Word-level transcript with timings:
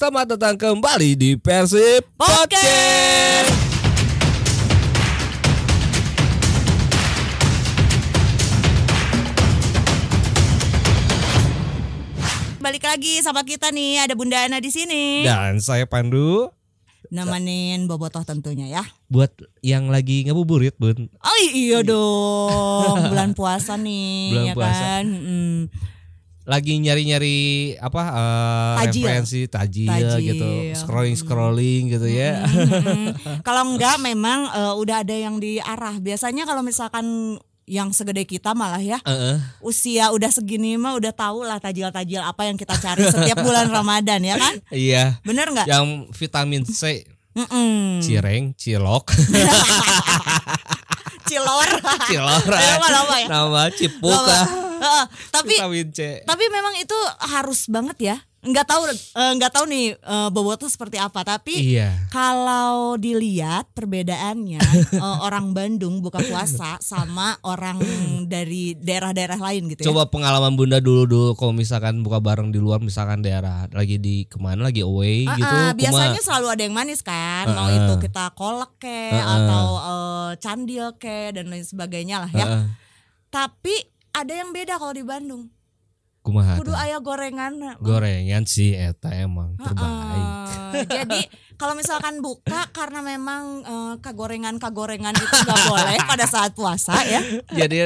Selamat 0.00 0.32
datang 0.32 0.56
kembali 0.56 1.12
di 1.12 1.36
Persib 1.36 2.08
Podcast. 2.16 3.52
Balik 12.64 12.80
lagi 12.80 13.20
sama 13.20 13.44
kita 13.44 13.68
nih, 13.68 14.00
ada 14.00 14.16
Bunda 14.16 14.40
Ana 14.40 14.56
di 14.56 14.72
sini. 14.72 15.20
Dan 15.20 15.60
saya 15.60 15.84
Pandu. 15.84 16.48
Nemenin 17.12 17.84
Bobotoh 17.84 18.24
tentunya 18.24 18.80
ya. 18.80 18.84
Buat 19.12 19.36
yang 19.60 19.92
lagi 19.92 20.24
ngabuburit, 20.24 20.80
Bun. 20.80 21.12
Oh 21.12 21.38
iya 21.52 21.84
dong, 21.84 23.04
bulan 23.04 23.36
puasa 23.36 23.76
nih, 23.76 24.32
Bulan 24.32 24.48
ya 24.48 24.54
puasa. 24.56 24.80
kan. 24.80 25.04
Mm-mm. 25.04 25.68
Lagi 26.50 26.74
nyari-nyari 26.76 27.38
apa 27.78 28.02
eh, 28.10 28.74
Tajil. 28.82 29.04
referensi 29.06 29.40
tajil, 29.46 29.86
Tajil. 29.86 30.18
gitu. 30.26 30.50
Scrolling-scrolling 30.74 31.82
gitu 31.88 32.04
ya. 32.04 32.42
Mm-mm. 32.42 33.14
Kalau 33.46 33.70
enggak 33.70 34.02
memang 34.02 34.50
eh, 34.50 34.74
udah 34.74 35.06
ada 35.06 35.14
yang 35.14 35.38
diarah. 35.38 35.94
Biasanya 35.96 36.42
kalau 36.42 36.60
misalkan 36.60 37.38
yang 37.64 37.94
segede 37.94 38.26
kita 38.26 38.50
malah 38.50 38.82
ya 38.82 38.98
Heeh. 39.00 39.38
usia 39.62 40.10
udah 40.10 40.26
segini 40.26 40.74
mah 40.74 40.98
udah 40.98 41.14
tahu 41.14 41.46
lah 41.46 41.62
tajil-tajil 41.62 42.18
apa 42.18 42.50
yang 42.50 42.58
kita 42.58 42.74
cari 42.74 43.06
setiap 43.06 43.38
bulan 43.46 43.70
Ramadan 43.70 44.18
ya 44.20 44.34
kan 44.34 44.58
Iya. 44.74 45.22
bener 45.22 45.46
nggak 45.48 45.70
Yang 45.70 45.86
vitamin 46.10 46.66
C, 46.66 47.06
Mm-mm. 47.30 48.02
cireng, 48.02 48.58
cilok, 48.58 49.14
cilor 51.30 51.70
cilor. 52.10 52.42
Nama 52.50 52.86
nama 52.90 53.14
ya 53.16 53.26
Nama 53.30 53.62
cipuk 53.70 54.10
Nama. 54.10 54.26
lah. 54.26 54.46
Heeh, 54.80 55.04
tapi 55.30 55.54
tapi 56.24 56.44
memang 56.48 56.74
itu 56.76 56.96
harus 57.22 57.68
banget 57.68 57.98
ya 58.00 58.16
nggak 58.40 58.64
tahu 58.64 58.82
eh, 58.88 58.96
nggak 59.36 59.52
tahu 59.52 59.64
nih 59.66 59.86
eh, 59.94 60.28
bobotoh 60.28 60.64
seperti 60.64 60.96
apa 60.96 61.20
tapi 61.22 61.76
Iya. 61.76 62.08
kalau 62.08 62.96
dilihat 62.96 63.68
perbedaannya 63.70 64.56
eh, 64.96 65.18
orang 65.20 65.52
Bandung 65.52 66.00
buka 66.00 66.18
puasa 66.20 66.80
sama 66.80 67.36
orang 67.42 67.76
dari 68.24 68.72
daerah-daerah 68.74 69.36
lain 69.36 69.68
gitu 69.68 69.84
ya 69.84 69.86
Coba 69.86 70.08
pengalaman 70.08 70.54
Bunda 70.54 70.78
dulu 70.78 71.04
dulu 71.04 71.28
kalau 71.34 71.52
misalkan 71.52 72.00
buka 72.00 72.16
bareng 72.18 72.48
di 72.48 72.56
luar 72.56 72.80
misalkan 72.80 73.20
daerah 73.20 73.68
lagi 73.68 73.96
di 73.96 74.24
ke 74.24 74.36
mana 74.36 74.64
lagi 74.64 74.80
away 74.80 75.24
Ah, 75.24 75.36
gitu. 75.36 75.44
ah, 75.46 75.60
kuma- 75.66 75.76
biasanya 75.76 76.20
selalu 76.20 76.46
ada 76.48 76.62
yang 76.62 76.72
manis 76.72 77.00
kan 77.00 77.44
mau 77.46 77.68
Ah, 77.68 77.76
itu 77.78 77.92
kita 78.00 78.32
kolak 78.32 78.72
ke 78.78 78.88
ah. 79.10 79.36
atau 79.36 79.66
eh, 79.78 80.30
candil 80.38 80.96
ke 80.96 81.30
dan 81.30 81.44
lain 81.46 81.62
sebagainya 81.62 82.16
lah 82.18 82.30
ya 82.30 82.46
Heeh. 82.46 82.64
tapi 83.28 83.74
ada 84.10 84.32
yang 84.32 84.50
beda 84.50 84.74
kalau 84.74 84.90
di 84.90 85.04
Bandung 85.04 85.52
kumaha 86.20 86.60
kudu 86.60 86.72
ayah 86.76 87.00
gorengan 87.00 87.80
gorengan 87.80 88.44
sih 88.44 88.76
eta 88.76 89.08
emang 89.16 89.56
terbaik. 89.56 90.28
Heeh. 90.76 90.84
jadi 90.86 91.20
kalau 91.60 91.76
misalkan 91.76 92.24
buka 92.24 92.72
karena 92.72 93.04
memang 93.04 93.42
eh, 93.60 93.94
kagorengan-kagorengan 94.00 95.12
itu 95.12 95.34
nggak 95.36 95.60
boleh 95.68 95.96
pada 96.02 96.24
saat 96.24 96.56
puasa 96.56 96.96
ya. 97.04 97.20
Jadi 97.52 97.76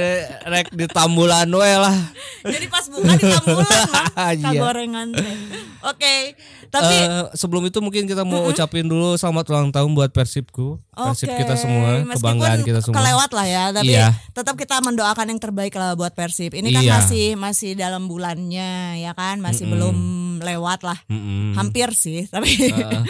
rek 0.45 0.71
di 0.71 0.87
tambulan 0.87 1.51
we 1.51 1.73
lah. 1.75 1.99
Jadi 2.41 2.67
pas 2.69 2.87
buka 2.87 3.13
ditambulan 3.13 3.81
Bang, 3.91 4.07
Iya. 4.39 4.47
kagorengan 4.47 5.07
teh. 5.11 5.35
Oke, 5.85 6.15
tapi 6.71 6.95
Eh, 6.95 7.25
sebelum 7.35 7.67
itu 7.67 7.79
mungkin 7.79 8.07
kita 8.07 8.23
mau 8.23 8.47
ucapin 8.47 8.87
dulu 8.87 9.19
selamat 9.19 9.45
ulang 9.51 9.69
tahun 9.69 9.91
buat 9.93 10.15
Persibku. 10.15 10.79
Persib 10.95 11.27
oke, 11.27 11.43
kita 11.43 11.59
semua, 11.59 12.01
meskipun 12.01 12.15
kebanggaan 12.15 12.61
kita 12.63 12.79
semua. 12.79 12.97
Kelewat 12.97 13.31
lah 13.35 13.47
ya, 13.47 13.65
tapi 13.75 13.91
Iya. 13.91 14.15
tetap 14.31 14.55
kita 14.55 14.79
mendoakan 14.79 15.27
yang 15.29 15.41
terbaik 15.43 15.75
lah 15.75 15.93
buat 15.93 16.15
Persib. 16.15 16.55
Ini 16.55 16.71
kan 16.71 16.83
Iya. 16.83 16.93
masih 16.95 17.27
masih 17.35 17.71
dalam 17.75 18.07
bulannya 18.07 19.03
ya 19.03 19.11
kan, 19.13 19.43
masih 19.43 19.67
belum 19.67 19.97
lewat 20.39 20.87
lah. 20.87 20.99
Mm-mm. 21.11 21.59
Hampir 21.59 21.91
sih, 21.93 22.31
tapi 22.31 22.71
Eh, 22.71 23.03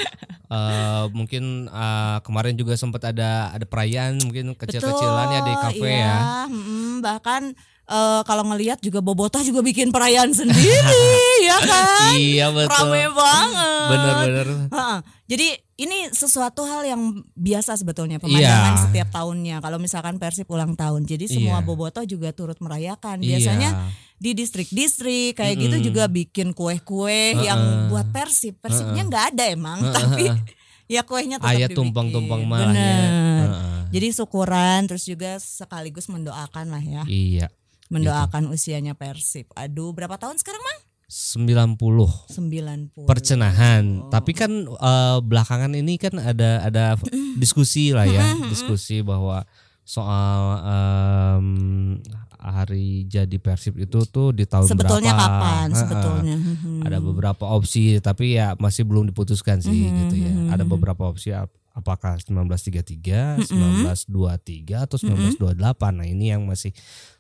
eh, 0.55 1.05
mungkin 1.11 1.67
eh, 1.67 2.19
kemarin 2.23 2.55
juga 2.55 2.79
sempat 2.79 3.03
ada 3.11 3.51
ada 3.51 3.67
perayaan 3.67 4.23
mungkin 4.23 4.55
kecil-kecilan 4.55 5.27
ya 5.35 5.41
di 5.43 5.55
kafe 5.59 5.89
iya. 5.91 5.99
ya. 5.99 6.19
Mm-mm, 6.47 7.03
bahkan 7.03 7.51
eh, 7.85 8.21
kalau 8.23 8.45
ngelihat 8.49 8.79
juga 8.79 9.03
Bobotoh 9.03 9.43
juga 9.43 9.61
bikin 9.61 9.91
perayaan 9.91 10.31
sendiri, 10.31 11.11
ya 11.51 11.59
kan? 11.59 12.15
Iya 12.15 12.47
betul. 12.55 12.89
Rame 12.95 13.05
banget. 13.11 13.89
Bener-bener. 13.91 14.49
Heeh. 14.71 14.99
Jadi 15.25 15.49
ini 15.75 16.07
sesuatu 16.15 16.63
hal 16.63 16.87
yang 16.87 17.03
biasa 17.35 17.75
sebetulnya 17.75 18.23
pemandangan 18.23 18.75
Iya. 18.79 18.83
setiap 18.87 19.09
tahunnya. 19.11 19.59
Kalau 19.59 19.83
misalkan 19.83 20.23
Persib 20.23 20.47
ulang 20.47 20.79
tahun, 20.79 21.03
jadi 21.03 21.27
semua 21.27 21.59
Iya. 21.59 21.67
Bobotoh 21.67 22.05
juga 22.07 22.31
turut 22.31 22.55
merayakan. 22.63 23.19
Biasanya 23.19 23.71
Iya. 23.75 24.14
Di 24.15 24.31
distrik-distrik 24.33 25.37
kayak 25.37 25.55
gitu 25.59 25.91
juga 25.91 26.07
bikin 26.07 26.55
kue-kue 26.55 27.35
yang 27.43 27.91
buat 27.91 28.09
Persib. 28.15 28.57
Persibnya 28.63 29.05
nggak 29.05 29.25
ada 29.35 29.45
emang, 29.51 29.79
tapi 29.97 30.31
ya 30.87 31.03
kuenya 31.03 31.41
tetap 31.41 31.55
Ayat 31.55 31.71
tumpang-tumpang 31.73 32.45
malah 32.47 32.71
ya. 32.71 32.73
Bener. 32.73 33.49
Heeh. 33.49 33.81
Jadi 33.95 34.07
syukuran 34.11 34.81
terus 34.91 35.05
juga 35.07 35.39
sekaligus 35.39 36.11
mendoakan 36.11 36.67
lah 36.75 36.83
ya. 36.83 37.03
Iya. 37.07 37.47
Mendoakan 37.93 38.51
usianya 38.51 38.97
Persib. 38.97 39.53
Aduh, 39.55 39.95
berapa 39.95 40.19
tahun 40.19 40.41
sekarang, 40.41 40.63
Mang? 40.63 40.81
90 41.07 41.79
90. 41.79 43.07
percenahan. 43.07 44.09
Tapi 44.09 44.33
kan 44.35 44.51
eh, 44.67 45.19
belakangan 45.21 45.73
ini 45.77 46.01
kan 46.01 46.17
ada 46.17 46.65
ada 46.65 46.85
diskusi 47.39 47.93
lah 47.95 48.09
ya, 48.09 48.25
diskusi 48.51 49.05
bahwa 49.05 49.45
soal 49.85 50.41
em, 50.65 51.47
hari 52.45 53.05
jadi 53.05 53.37
Persib 53.37 53.75
itu 53.77 54.05
tuh 54.05 54.31
di 54.31 54.45
tahun 54.45 54.67
Sebetulnya 54.67 55.11
berapa. 55.11 55.25
kapan 55.25 55.67
Heeh. 55.67 55.79
sebetulnya? 55.79 56.37
Hmm. 56.37 56.83
Ada 56.83 56.99
beberapa 56.99 57.45
opsi 57.49 57.83
tapi 57.99 58.37
ya 58.37 58.53
masih 58.55 58.85
belum 58.85 59.09
diputuskan 59.09 59.59
sih 59.59 59.73
Hmm, 59.83 59.97
gitu 60.05 60.17
ya. 60.19 60.33
Ada 60.51 60.63
beberapa 60.63 61.05
opsi 61.05 61.33
apakah 61.75 62.17
1933, 62.17 63.43
1923 63.45 64.79
atau 64.81 64.95
1928. 64.95 65.59
Nah, 65.93 66.07
ini 66.07 66.31
yang 66.31 66.43
masih 66.45 66.71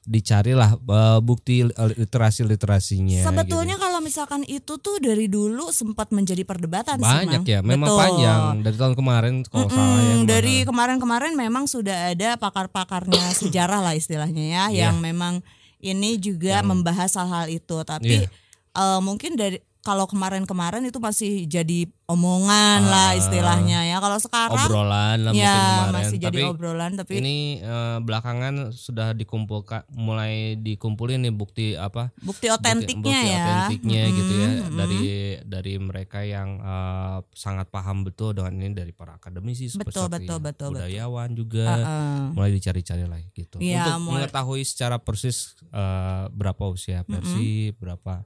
dicari 0.01 0.53
lah 0.53 0.77
eh, 0.77 1.19
bukti 1.19 1.65
literasi-literasinya 1.65 3.25
Sebetulnya 3.25 3.75
gitu. 3.75 3.83
kalau 3.83 3.99
misalkan 3.99 4.45
itu 4.45 4.77
tuh 4.77 4.97
dari 4.99 5.27
dulu 5.27 5.69
sempat 5.71 6.11
menjadi 6.11 6.43
perdebatan 6.43 6.97
sih, 6.97 7.05
banyak 7.05 7.41
Mang. 7.41 7.49
ya 7.49 7.61
memang 7.61 7.89
Betul. 7.89 8.01
panjang 8.01 8.41
dari 8.61 8.77
tahun 8.77 8.95
kemarin 8.95 9.35
kalau 9.45 9.67
salah 9.67 9.81
ya 9.81 9.89
Hmm, 9.89 10.05
ke 10.05 10.15
mana. 10.15 10.29
dari 10.29 10.55
kemarin-kemarin 10.63 11.33
memang 11.35 11.65
sudah 11.65 12.13
ada 12.13 12.37
pakar-pakarnya 12.37 13.25
sejarah 13.41 13.81
lah 13.81 13.93
istilahnya 13.93 14.45
ya 14.45 14.65
Iya. 14.69 14.81
yang 14.87 15.01
memang 15.01 15.41
ini 15.81 16.17
juga 16.17 16.61
membahas 16.63 17.13
hal-hal 17.15 17.49
itu 17.51 17.77
tapi 17.83 18.21
Iya. 18.21 18.29
eh, 18.75 19.01
mungkin 19.01 19.35
dari 19.35 19.59
kalau 19.85 20.05
kemarin-kemarin 20.07 20.81
itu 20.83 20.97
masih 20.97 21.45
jadi 21.45 21.85
omongan 22.05 22.81
lah 22.83 23.13
istilahnya 23.15 23.85
ya. 23.85 23.97
Kalau 23.97 24.17
sekarang 24.17 24.57
Ah. 24.57 24.65
obrolan 24.65 25.19
lah 25.21 25.33
ya 25.33 25.53
kemarin. 25.53 25.93
masih 25.95 26.17
jadi 26.19 26.41
tapi 26.41 26.51
obrolan 26.51 26.93
tapi 26.95 27.13
ini 27.15 27.37
eh, 27.59 27.99
belakangan 27.99 28.55
sudah 28.71 29.13
dikumpulkan 29.13 29.85
mulai 29.91 30.57
dikumpulin 30.59 31.21
nih 31.21 31.33
bukti 31.33 31.67
apa? 31.75 32.09
Bukti 32.19 32.49
bukti- 32.49 32.49
otentiknya 32.51 33.05
bukti 33.15 33.29
ya. 33.31 33.45
otentiknya 33.45 34.03
gitu 34.11 34.35
ya. 34.35 34.51
dari 34.75 35.01
dari 35.45 35.75
mereka 35.77 36.19
yang 36.21 36.49
eh, 36.59 37.17
sangat 37.31 37.69
paham 37.69 38.03
betul 38.03 38.33
dengan 38.33 38.53
ini 38.55 38.73
dari 38.73 38.91
para 38.91 39.15
akademisi 39.15 39.69
Betul, 39.71 40.09
betul, 40.09 40.09
betul, 40.09 40.39
betul. 40.41 40.69
budayawan 40.75 41.31
juga. 41.33 41.67
Heeh. 41.71 42.21
mulai 42.33 42.51
dicari-cari 42.51 43.05
lah 43.05 43.21
gitu. 43.31 43.57
Iya, 43.59 43.85
untuk 43.93 44.09
mulai- 44.09 44.25
mengetahui 44.25 44.63
secara 44.63 44.97
persis 44.97 45.53
eh, 45.67 46.25
berapa 46.31 46.65
usia 46.67 47.05
Persib 47.05 47.77
berapa 47.77 48.25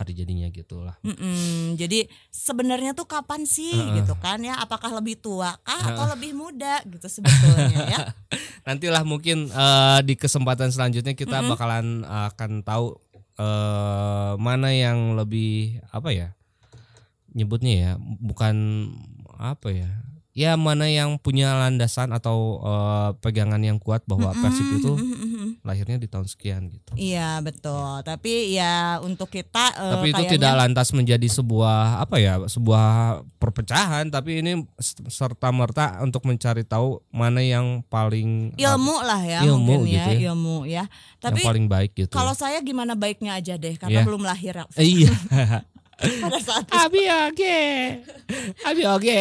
hari 0.00 0.16
jadinya 0.16 0.48
gitu 0.48 0.80
lah 0.80 0.96
Mm-mm. 1.04 1.76
Jadi 1.76 2.08
sebenarnya 2.32 2.96
tuh 2.96 3.04
kapan 3.04 3.44
sih 3.44 3.76
gitu 4.00 4.16
kan 4.16 4.40
ya? 4.40 4.56
Apakah 4.56 4.96
lebih 4.96 5.20
tua 5.20 5.60
kah 5.60 5.92
atau 5.92 6.08
lebih 6.16 6.32
muda 6.32 6.80
gitu 6.88 7.04
sebetulnya 7.06 7.78
ya? 7.84 7.98
nantilah 8.66 9.04
mungkin 9.04 9.52
eh, 9.52 10.00
di 10.04 10.16
kesempatan 10.16 10.72
selanjutnya 10.72 11.12
kita 11.12 11.44
bakalan 11.44 12.02
akan 12.08 12.64
tahu 12.64 12.96
eh, 13.36 14.32
mana 14.40 14.72
yang 14.72 15.16
lebih 15.16 15.84
apa 15.92 16.10
ya 16.12 16.28
nyebutnya 17.36 17.74
ya 17.76 17.92
bukan 18.00 18.56
apa 19.38 19.70
ya 19.70 19.90
ya 20.34 20.54
mana 20.54 20.86
yang 20.86 21.18
punya 21.18 21.52
landasan 21.58 22.14
atau 22.14 22.60
eh, 22.62 23.10
pegangan 23.20 23.60
yang 23.60 23.76
kuat 23.82 24.04
bahwa 24.06 24.32
Persib 24.36 24.66
itu 24.78 24.92
lahirnya 25.60 25.96
di 25.96 26.06
tahun 26.06 26.26
sekian 26.26 26.68
gitu 26.68 26.92
Iya 26.94 27.40
betul. 27.40 28.02
Tapi 28.02 28.52
ya 28.52 28.98
untuk 29.00 29.26
kita 29.26 29.64
eh, 29.72 29.92
tapi 29.92 30.06
itu 30.08 30.16
kayaknya 30.16 30.32
tidak 30.36 30.54
lantas 30.56 30.88
menjadi 30.90 31.26
sebuah 31.26 32.00
apa 32.00 32.16
ya 32.16 32.38
sebuah 32.44 32.86
perpecahan 33.36 34.06
tapi 34.08 34.40
ini 34.40 34.62
serta 35.06 35.48
merta 35.50 35.98
untuk 36.00 36.22
mencari 36.24 36.62
tahu 36.62 37.00
mana 37.08 37.40
yang 37.40 37.80
paling 37.86 38.52
ilmu 38.54 38.96
lah 39.00 39.20
ya 39.20 39.40
Ilmu 39.42 39.64
mungkin 39.80 39.88
ya 39.88 40.04
gitu 40.06 40.10
ya. 40.10 40.20
ilmu 40.30 40.56
ya. 40.64 40.84
yang 40.86 40.88
Tapi 41.20 41.40
paling 41.42 41.66
baik 41.66 41.92
gitu 41.96 42.12
kalau 42.12 42.32
saya 42.32 42.60
gimana 42.60 42.92
baiknya 42.94 43.34
aja 43.34 43.54
deh 43.56 43.74
karena 43.74 44.00
Iya. 44.00 44.06
belum 44.06 44.22
lahir. 44.22 44.54
Iya 44.76 45.12
pada 46.24 46.40
saat 46.40 46.64
itu. 46.64 46.72
Abi 46.72 47.04
oke. 47.28 47.60
Abi 48.64 48.82
oke. 48.88 49.20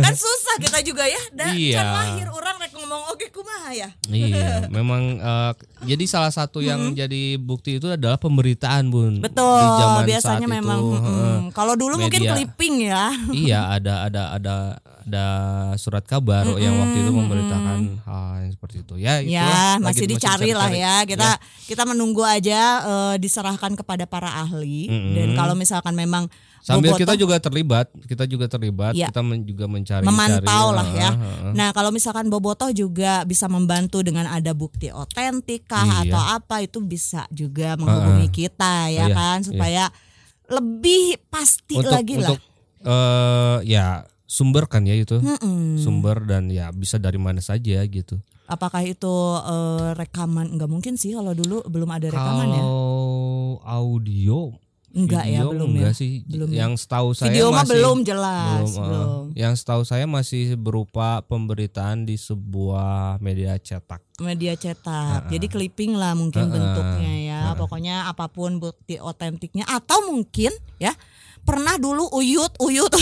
kan 0.00 0.14
susah 0.16 0.56
kita 0.56 0.80
juga 0.80 1.04
ya 1.04 1.20
dan 1.36 1.52
Iya. 1.52 1.78
kan 1.78 1.86
lahir 1.92 2.28
orang 2.32 2.56
ngomong 2.78 3.02
oke 3.10 3.26
kumaha 3.34 3.70
ya? 3.74 3.88
Iya, 4.06 4.66
memang 4.76 5.18
eh, 5.18 5.52
jadi 5.84 6.04
salah 6.06 6.30
satu 6.30 6.62
yang 6.62 6.94
jadi 6.94 7.36
bukti 7.36 7.82
itu 7.82 7.90
adalah 7.90 8.16
pemberitaan, 8.16 8.88
Bun. 8.88 9.18
betul 9.18 9.58
Di 9.58 9.68
zaman 9.82 10.02
biasanya 10.06 10.46
saat 10.48 10.56
memang 10.62 10.78
itu, 10.80 10.98
kalau 11.52 11.74
dulu 11.74 11.98
mungkin 11.98 12.22
Media. 12.22 12.32
clipping 12.34 12.74
ya. 12.86 13.04
Iya, 13.48 13.60
ada 13.78 13.94
ada 14.06 14.22
ada 14.38 14.54
ada 15.08 15.26
surat 15.80 16.04
kabar 16.04 16.44
yang 16.60 16.76
waktu 16.76 17.00
itu 17.00 17.10
memberitakan 17.10 17.78
hal 18.04 18.44
yang 18.44 18.52
seperti 18.52 18.76
itu. 18.84 18.94
Ya, 19.00 19.24
itulah, 19.24 19.48
ya 19.48 19.62
masih 19.80 20.04
dicari 20.04 20.52
lah 20.52 20.68
ya. 20.68 20.94
Kita 21.08 21.40
kita 21.64 21.82
menunggu 21.88 22.22
aja 22.22 22.60
eh, 22.84 23.14
diserahkan 23.16 23.72
kepada 23.74 24.04
para 24.04 24.28
ahli. 24.44 24.88
Mm-mm. 24.88 25.14
dan 25.16 25.28
kalau 25.34 25.54
misalkan 25.56 25.96
memang 25.96 26.28
Sambil 26.60 26.90
bobotoh- 26.90 27.00
kita 27.00 27.14
juga 27.14 27.36
terlibat, 27.36 27.86
kita 28.02 28.24
juga 28.24 28.46
terlibat, 28.46 28.92
Iya. 28.92 29.08
kita 29.08 29.20
men- 29.20 29.42
juga 29.42 29.64
mencari 29.64 30.02
memantau 30.02 30.66
lah 30.70 30.88
ya. 30.90 31.10
Nah 31.50 31.70
kalau 31.70 31.88
misalkan 31.88 32.26
Bobotoh 32.26 32.68
juga 32.70 33.22
bisa 33.22 33.46
membantu 33.46 34.00
dengan 34.00 34.26
ada 34.26 34.52
bukti 34.52 34.88
otentik 34.88 35.64
kah 35.64 35.82
Iya. 36.02 36.10
atau 36.10 36.22
apa 36.34 36.60
itu 36.60 36.78
bisa 36.80 37.24
juga 37.28 37.74
menghubungi 37.74 38.28
kita 38.28 38.88
ya 38.88 39.06
Iya, 39.06 39.14
kan 39.14 39.38
supaya 39.42 39.84
lebih 40.46 41.20
pasti 41.26 41.76
untuk 41.76 41.92
lagi 41.92 42.14
lah. 42.16 42.30
untuk 42.30 42.40
eh, 42.80 43.58
ya 43.66 43.86
sumber 44.24 44.64
kan 44.66 44.82
ya 44.82 44.94
itu. 44.94 45.16
Mm-mm. 45.16 45.76
Sumber 45.76 46.22
dan 46.22 46.48
ya 46.48 46.70
bisa 46.70 46.96
dari 46.96 47.16
mana 47.16 47.38
saja 47.38 47.80
gitu. 47.82 48.16
Apakah 48.46 48.80
itu 48.80 49.12
eh, 49.38 49.88
rekaman? 49.94 50.48
Enggak 50.50 50.68
mungkin 50.68 50.94
sih 50.94 51.12
kalau 51.12 51.32
dulu 51.32 51.60
belum 51.64 51.90
ada 51.90 52.08
rekaman 52.08 52.48
ya. 52.48 52.56
Kalau 52.58 52.80
audio 53.62 54.52
Enggak 54.88 55.24
ya 55.28 55.44
video 55.44 55.52
belum 55.52 55.68
enggak 55.76 55.92
ya. 55.92 56.00
sih. 56.00 56.12
Belum 56.24 56.48
ya. 56.48 56.56
yang 56.64 56.72
setahu 56.80 57.08
saya 57.12 57.28
Video 57.28 57.46
mah 57.52 57.60
masih 57.60 57.70
belum 57.76 57.98
jelas 58.08 58.68
belum, 58.68 58.68
eh, 58.68 58.86
belum. 58.88 59.24
Yang 59.36 59.54
setahu 59.60 59.82
saya 59.84 60.04
masih 60.08 60.44
berupa 60.56 61.20
pemberitaan 61.28 62.08
di 62.08 62.16
sebuah 62.16 63.20
media 63.20 63.60
cetak. 63.60 64.00
media 64.18 64.56
cetak. 64.56 65.28
Jadi 65.28 65.46
clipping 65.46 65.94
lah 65.94 66.16
mungkin 66.16 66.48
Heeh. 66.48 66.54
bentuknya 66.56 67.14
ya. 67.22 67.40
Pokoknya 67.54 68.08
apa 68.08 68.26
pun 68.32 68.58
bukti 68.58 68.96
otentiknya 68.96 69.68
atau 69.68 70.08
mungkin 70.08 70.50
ya 70.80 70.96
pernah 71.48 71.74
dulu 71.74 72.04
uyut 72.12 72.52
uyut. 72.60 72.92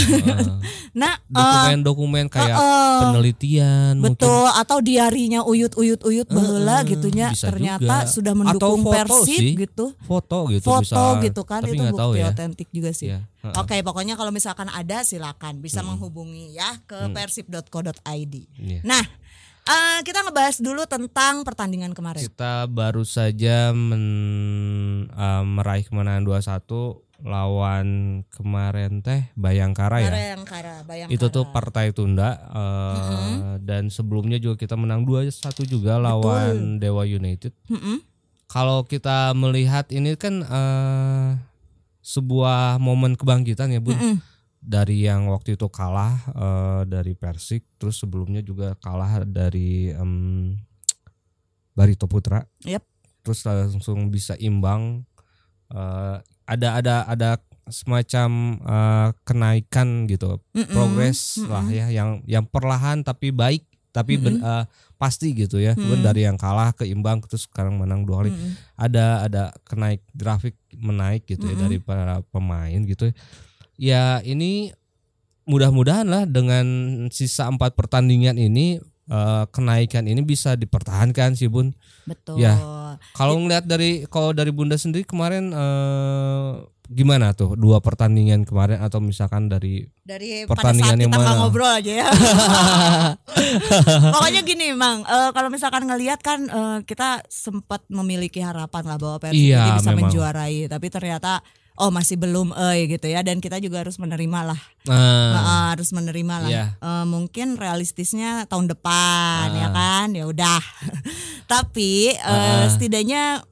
nah, 0.94 1.19
eh, 1.19 1.34
Dokumen-dokumen 1.34 2.31
kayak 2.31 2.54
eh, 2.54 3.00
penelitian 3.02 3.98
mungkin 3.98 4.14
betul 4.14 4.46
atau 4.46 4.78
diarinya 4.78 5.43
uyut 5.43 5.75
uyut 5.75 5.98
uyut 6.00 6.25
baheula 6.26 6.81
Heeh, 6.81 6.88
gitunya 6.88 7.34
ternyata 7.34 7.82
juga. 8.04 8.06
sudah 8.06 8.32
Atau 8.32 8.40
mendukung 8.40 8.81
foto 8.81 8.94
Persib 8.94 9.34
sih. 9.37 9.52
gitu. 9.56 9.87
foto 10.00 10.38
gitu 10.48 10.64
Foto 10.64 10.81
bisa. 10.81 11.22
gitu 11.22 11.43
kan 11.43 11.60
itu 11.62 11.82
bukti 11.84 12.19
ya. 12.19 12.31
otentik 12.31 12.69
juga 12.70 12.90
sih. 12.90 13.08
Iya, 13.08 13.20
heeh. 13.43 13.54
Oke, 13.56 13.76
pokoknya 13.82 14.14
kalau 14.14 14.31
misalkan 14.31 14.69
ada 14.69 15.02
silakan 15.02 15.58
bisa 15.58 15.82
menghubungi 15.82 16.52
ya 16.52 16.78
ke 16.82 17.10
persib.co.id. 17.10 18.34
Iya. 18.56 18.81
Nah, 18.82 19.02
eh, 19.64 19.98
kita 20.00 20.22
ngebahas 20.22 20.56
dulu 20.58 20.84
tentang 20.84 21.43
pertandingan 21.43 21.90
kemarin. 21.90 22.22
Kita 22.22 22.66
baru 22.66 23.02
saja 23.02 23.70
men- 23.70 24.76
eh, 25.08 25.43
meraih 25.44 25.82
kemenangan 25.82 26.22
2-1 26.22 27.02
lawan 27.25 28.21
kemarin 28.29 29.01
teh 29.01 29.33
Bayangkara 29.33 30.05
ya. 30.05 30.13
Bayangkara, 30.13 30.75
Bayangkara. 30.85 31.15
Itu 31.17 31.33
tuh 31.33 31.49
partai 31.49 31.97
tunda 31.97 32.37
eh, 32.53 33.57
dan 33.65 33.89
sebelumnya 33.89 34.37
juga 34.37 34.61
kita 34.61 34.77
menang 34.77 35.09
2-1 35.09 35.33
juga 35.65 35.97
lawan 35.97 36.77
Dewa 36.77 37.09
United. 37.09 37.57
Mm-mm. 37.73 38.05
Kalau 38.47 38.85
kita 38.85 39.33
melihat 39.33 39.89
ini 39.91 40.15
kan 40.21 40.45
eh, 40.45 41.31
sebuah 42.05 42.79
momen 42.79 43.17
kebangkitan 43.19 43.73
ya, 43.73 43.81
Bun. 43.81 43.97
Mm-mm. 43.97 44.17
Dari 44.67 45.07
yang 45.07 45.31
waktu 45.31 45.55
itu 45.55 45.71
kalah 45.71 46.15
eh, 46.35 46.83
dari 46.91 47.15
Persik, 47.15 47.79
terus 47.79 48.03
sebelumnya 48.03 48.43
juga 48.43 48.75
kalah 48.83 49.23
dari 49.23 49.95
em, 49.95 50.55
Barito 51.73 52.11
Putra. 52.11 52.43
Yep. 52.67 52.83
Terus 53.23 53.41
langsung 53.47 54.11
bisa 54.11 54.35
imbang. 54.37 55.07
Eh, 55.71 56.19
ada 56.46 56.78
ada 56.78 56.94
ada 57.04 57.31
semacam 57.66 58.28
eh, 58.62 59.08
kenaikan 59.26 60.06
gitu, 60.06 60.38
Mm-mm. 60.54 60.70
progres 60.70 61.43
Mm-mm. 61.43 61.50
lah 61.50 61.66
ya, 61.66 61.87
yang 61.90 62.22
yang 62.25 62.46
perlahan 62.46 63.02
tapi 63.02 63.34
baik, 63.34 63.66
tapi 63.90 64.22
ben- 64.22 64.38
eh, 64.38 64.64
pasti 64.96 65.34
gitu 65.34 65.58
ya. 65.58 65.75
Bukan 65.76 66.00
dari 66.00 66.25
yang 66.25 66.38
kalah 66.38 66.70
ke 66.72 66.87
imbang 66.87 67.20
terus 67.26 67.44
sekarang 67.50 67.76
menang 67.76 68.06
dua 68.06 68.22
kali 68.22 68.31
Mm-mm. 68.32 68.52
ada 68.78 69.26
ada 69.26 69.43
kenaik 69.66 70.00
grafik 70.14 70.54
menaik 70.72 71.26
gitu 71.26 71.44
ya 71.48 71.56
dari 71.56 71.76
para 71.82 72.20
pemain 72.32 72.76
gitu 72.84 73.08
ya 73.76 74.20
ini 74.25 74.72
mudah-mudahan 75.46 76.08
lah 76.08 76.25
dengan 76.28 76.66
sisa 77.08 77.46
empat 77.46 77.72
pertandingan 77.78 78.37
ini 78.37 78.81
eh, 79.06 79.44
kenaikan 79.49 80.05
ini 80.05 80.20
bisa 80.20 80.55
dipertahankan 80.55 81.32
sih 81.32 81.47
bun 81.47 81.70
Betul. 82.05 82.38
Ya. 82.38 82.55
kalau 83.12 83.37
ngeliat 83.37 83.64
dari 83.64 84.05
kalau 84.05 84.31
dari 84.31 84.49
bunda 84.49 84.75
sendiri 84.75 85.03
kemarin 85.03 85.50
eh, 85.50 86.50
gimana 86.87 87.31
tuh 87.32 87.55
dua 87.55 87.79
pertandingan 87.79 88.43
kemarin 88.43 88.79
atau 88.79 88.99
misalkan 88.99 89.47
dari 89.47 89.91
Dari 90.00 90.47
Pertandingan 90.47 90.55
pada 90.87 90.94
saat 90.94 91.03
yang 91.03 91.11
kita 91.11 91.19
mana? 91.20 91.35
ngobrol 91.37 91.67
aja 91.67 91.93
ya. 91.97 92.08
Pokoknya 94.14 94.43
gini, 94.43 94.70
Mang. 94.73 95.03
eh, 95.03 95.31
kalau 95.32 95.49
misalkan 95.49 95.82
ngelihat 95.85 96.20
kan 96.20 96.47
eh, 96.47 96.79
kita 96.82 97.26
sempat 97.26 97.82
memiliki 97.88 98.38
harapan 98.38 98.87
lah 98.87 98.97
bahwa 98.97 99.19
Persib 99.19 99.50
Iya, 99.50 99.76
bisa 99.76 99.91
memang. 99.91 100.06
menjuarai, 100.06 100.67
tapi 100.67 100.87
ternyata 100.87 101.43
oh 101.76 101.88
masih 101.88 102.17
belum 102.17 102.52
eh 102.52 102.88
gitu 102.88 103.06
ya 103.06 103.20
dan 103.20 103.38
kita 103.38 103.56
juga 103.58 103.81
harus 103.81 103.96
menerima 103.96 104.40
lah. 104.49 104.61
eh, 104.84 104.93
Nah, 105.32 105.70
harus 105.70 105.93
menerima 105.93 106.34
lah. 106.40 106.50
Iya. 106.50 106.64
Eh, 106.76 107.05
mungkin 107.05 107.55
realistisnya 107.55 108.44
tahun 108.44 108.69
depan 108.69 109.46
Ah. 109.49 109.56
ya 109.56 109.69
kan, 109.70 110.06
ya 110.11 110.25
udah. 110.25 110.61
Tapi 111.52 112.11
eh, 112.11 112.20
Ah. 112.20 112.67
setidaknya 112.67 113.44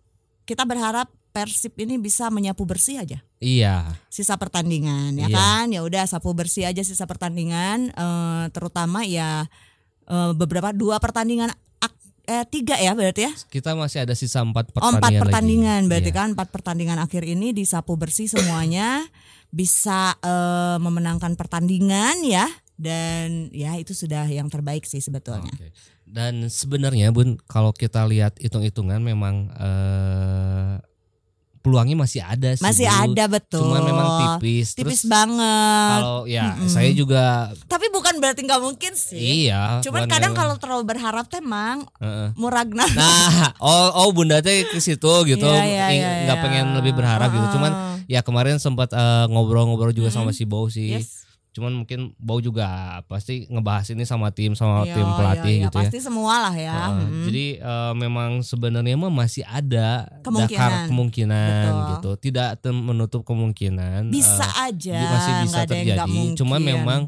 kita 0.44 0.64
berharap 0.64 1.08
Persib 1.30 1.74
ini 1.82 1.98
bisa 1.98 2.30
menyapu 2.30 2.62
bersih 2.62 3.02
aja 3.02 3.18
iya 3.42 3.98
sisa 4.06 4.38
pertandingan 4.38 5.18
ya 5.18 5.26
Iya. 5.26 5.34
kan. 5.34 5.66
Ya 5.66 5.82
udah 5.82 6.06
sapu 6.06 6.30
bersih 6.30 6.62
aja 6.62 6.78
sisa 6.80 7.04
pertandingan, 7.04 7.90
eh, 7.90 8.44
terutama 8.54 9.02
ya 9.02 9.50
eh, 10.06 10.30
beberapa 10.32 10.70
dua 10.70 11.02
pertandingan 11.02 11.50
eh 12.24 12.44
tiga 12.46 12.76
ya 12.76 12.92
berarti 12.92 13.22
ya. 13.22 13.32
kita 13.48 13.72
masih 13.72 14.02
ada 14.02 14.12
sisa 14.12 14.40
empat 14.40 14.70
Oh, 14.70 14.72
pertandingan 14.72 14.96
empat 14.96 15.10
lagi. 15.10 15.22
pertandingan 15.22 15.80
berarti 15.86 16.10
Iya. 16.10 16.16
kan 16.16 16.28
empat 16.32 16.48
pertandingan 16.50 16.98
akhir 16.98 17.22
ini 17.22 17.52
disapu 17.52 17.94
bersih 17.94 18.26
semuanya 18.26 19.04
bisa 19.50 20.16
eh, 20.18 20.76
memenangkan 20.78 21.34
pertandingan 21.34 22.22
ya 22.22 22.48
dan 22.74 23.50
ya 23.50 23.76
itu 23.76 23.92
sudah 23.92 24.26
yang 24.26 24.48
terbaik 24.48 24.82
sih 24.82 24.98
sebetulnya. 24.98 25.46
Oke. 25.48 25.70
Dan 26.04 26.46
sebenarnya 26.46 27.10
Bun, 27.10 27.40
kalau 27.44 27.72
kita 27.72 28.04
lihat 28.04 28.38
hitung-hitungan 28.38 29.00
memang 29.00 29.50
eh, 29.50 30.53
peluangnya 31.64 31.96
masih 31.96 32.20
ada 32.20 32.52
sih. 32.52 32.60
Masih 32.60 32.84
Bu. 32.84 32.96
ada 33.08 33.24
betul. 33.24 33.64
Cuman 33.64 33.80
memang 33.88 34.08
tipis. 34.20 34.76
Tipis 34.76 35.00
Terus 35.00 35.08
banget. 35.08 36.00
kalau 36.04 36.28
ya 36.28 36.52
saya 36.68 36.92
juga 36.92 37.48
Tapi 37.64 37.88
bukan 37.88 38.20
berarti 38.20 38.44
nggak 38.44 38.60
mungkin 38.60 38.92
sih. 38.92 39.48
iya. 39.48 39.80
Cuman 39.80 40.04
kadang 40.04 40.36
memang- 40.36 40.44
kalau 40.44 40.54
terlalu 40.60 40.84
berharap 40.84 41.24
temang 41.32 41.88
Heeh. 41.96 42.36
Muragna. 42.36 42.84
Nah, 42.92 43.56
oh 43.64 44.04
oh 44.04 44.08
Bunda 44.12 44.44
teh 44.44 44.68
ke 44.68 44.76
situ 44.76 45.08
gitu. 45.24 45.48
Iya, 45.48 45.64
iya, 45.64 45.86
iya, 45.88 46.08
nggak 46.28 46.36
iya. 46.36 46.44
pengen 46.44 46.66
lebih 46.76 46.92
berharap 46.92 47.32
gitu. 47.32 47.56
Cuman 47.56 47.72
ya 48.04 48.20
kemarin 48.20 48.60
sempat 48.60 48.92
eh, 48.92 49.24
ngobrol-ngobrol 49.32 49.96
juga 49.96 50.12
sama 50.12 50.36
si 50.36 50.44
Bow 50.44 50.68
sih. 50.68 51.00
Yes. 51.00 51.23
Cuman 51.54 51.70
mungkin 51.70 52.10
Bow 52.18 52.42
juga 52.42 52.98
pasti 53.06 53.46
ngebahas 53.46 53.86
ini 53.94 54.02
sama 54.02 54.34
tim 54.34 54.58
sama 54.58 54.82
Iya, 54.82 54.94
tim 54.98 55.06
pelatih 55.06 55.46
iya, 55.46 55.60
iya, 55.62 55.64
gitu 55.70 55.76
ya. 55.78 55.82
Pasti 55.86 55.98
semua 56.02 56.34
lah 56.50 56.54
ya. 56.58 56.74
Uh, 56.74 56.92
Mm. 57.04 57.24
Jadi 57.30 57.46
uh, 57.62 57.92
memang 57.94 58.30
sebenarnya 58.42 58.96
mah 58.98 59.12
masih 59.14 59.46
ada 59.46 60.10
Kemungkinan. 60.26 60.50
dakar 60.50 60.72
kemungkinan 60.90 61.48
Betul. 61.70 61.90
gitu. 61.94 62.10
Tidak 62.26 62.48
menutup 62.74 63.22
kemungkinan. 63.22 64.10
bisa 64.10 64.42
uh, 64.44 64.66
aja. 64.66 64.98
masih 64.98 65.32
bisa 65.46 65.60
terjadi. 65.62 66.34
Cuman 66.34 66.58
memang 66.58 67.00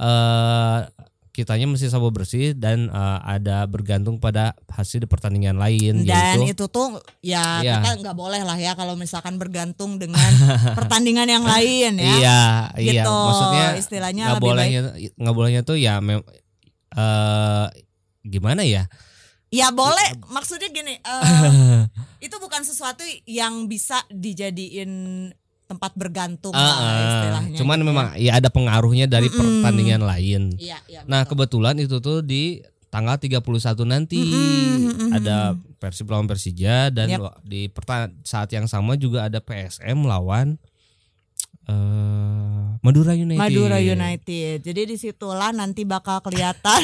uh, 0.00 0.88
kitanya 1.32 1.64
mesti 1.64 1.88
sabar 1.88 2.12
bersih 2.12 2.52
dan 2.52 2.92
uh, 2.92 3.16
ada 3.24 3.64
bergantung 3.64 4.20
pada 4.20 4.52
hasil 4.68 5.00
di 5.00 5.08
pertandingan 5.08 5.56
lain 5.56 6.04
dan 6.04 6.36
yaitu 6.44 6.52
itu 6.52 6.64
tuh 6.68 7.00
ya 7.24 7.64
Iya. 7.64 7.80
kita 7.80 8.04
nggak 8.04 8.16
boleh 8.16 8.44
lah 8.44 8.60
ya 8.60 8.76
kalau 8.76 8.92
misalkan 8.94 9.40
bergantung 9.40 9.96
dengan 9.96 10.20
pertandingan 10.78 11.24
yang 11.24 11.40
lain 11.40 11.96
ya. 11.96 12.16
Iya, 12.20 12.42
iya. 12.76 12.92
Gitu, 13.00 13.16
Maksudnya 13.16 13.66
istilahnya 13.80 14.24
nggak 14.36 14.44
bolehnya 14.44 14.80
nggak 15.16 15.36
bolehnya 15.36 15.62
tuh 15.64 15.80
ya 15.80 16.04
mem- 16.04 16.24
uh, 16.92 17.66
gimana 18.22 18.62
ya? 18.62 18.86
Ya 19.52 19.68
boleh, 19.68 20.16
maksudnya 20.32 20.72
gini, 20.72 20.96
eh, 20.96 21.84
itu 22.24 22.36
bukan 22.40 22.64
sesuatu 22.64 23.04
yang 23.28 23.68
bisa 23.68 24.00
dijadiin 24.08 25.28
tempat 25.72 25.92
bergantung 25.94 26.52
Uh, 26.52 26.60
lah 26.60 26.76
uh, 26.76 27.00
istilahnya. 27.02 27.56
cuman 27.56 27.78
gitu 27.78 27.88
memang 27.88 28.06
ya 28.16 28.32
ada 28.36 28.48
pengaruhnya 28.48 29.06
dari 29.06 29.26
Mm-mm. 29.26 29.64
pertandingan 29.64 30.02
lain. 30.02 30.42
ya. 30.54 30.76
Iya, 30.76 30.78
iya. 30.86 31.00
Nah, 31.04 31.24
betul. 31.24 31.48
kebetulan 31.48 31.76
itu 31.80 31.96
tuh 31.98 32.20
di 32.20 32.60
tanggal 32.88 33.16
31 33.16 33.40
nanti 33.82 34.20
Mm-mm, 34.20 34.78
mm-mm, 34.84 35.08
ada 35.16 35.56
Persib 35.80 36.06
lawan 36.06 36.28
Persija 36.28 36.92
dan 36.92 37.08
wa- 37.16 37.40
di 37.42 37.72
saat 38.22 38.52
yang 38.52 38.68
sama 38.68 38.94
juga 38.94 39.24
ada 39.26 39.40
PSM 39.40 40.04
lawan 40.04 40.60
eh 41.62 42.62
Madura 42.82 43.14
United. 43.14 43.38
Madura 43.38 43.78
United. 43.78 44.58
Jadi 44.60 44.80
di 44.84 44.96
situlah 44.98 45.54
nanti 45.54 45.86
bakal 45.86 46.18
kelihatan. 46.18 46.82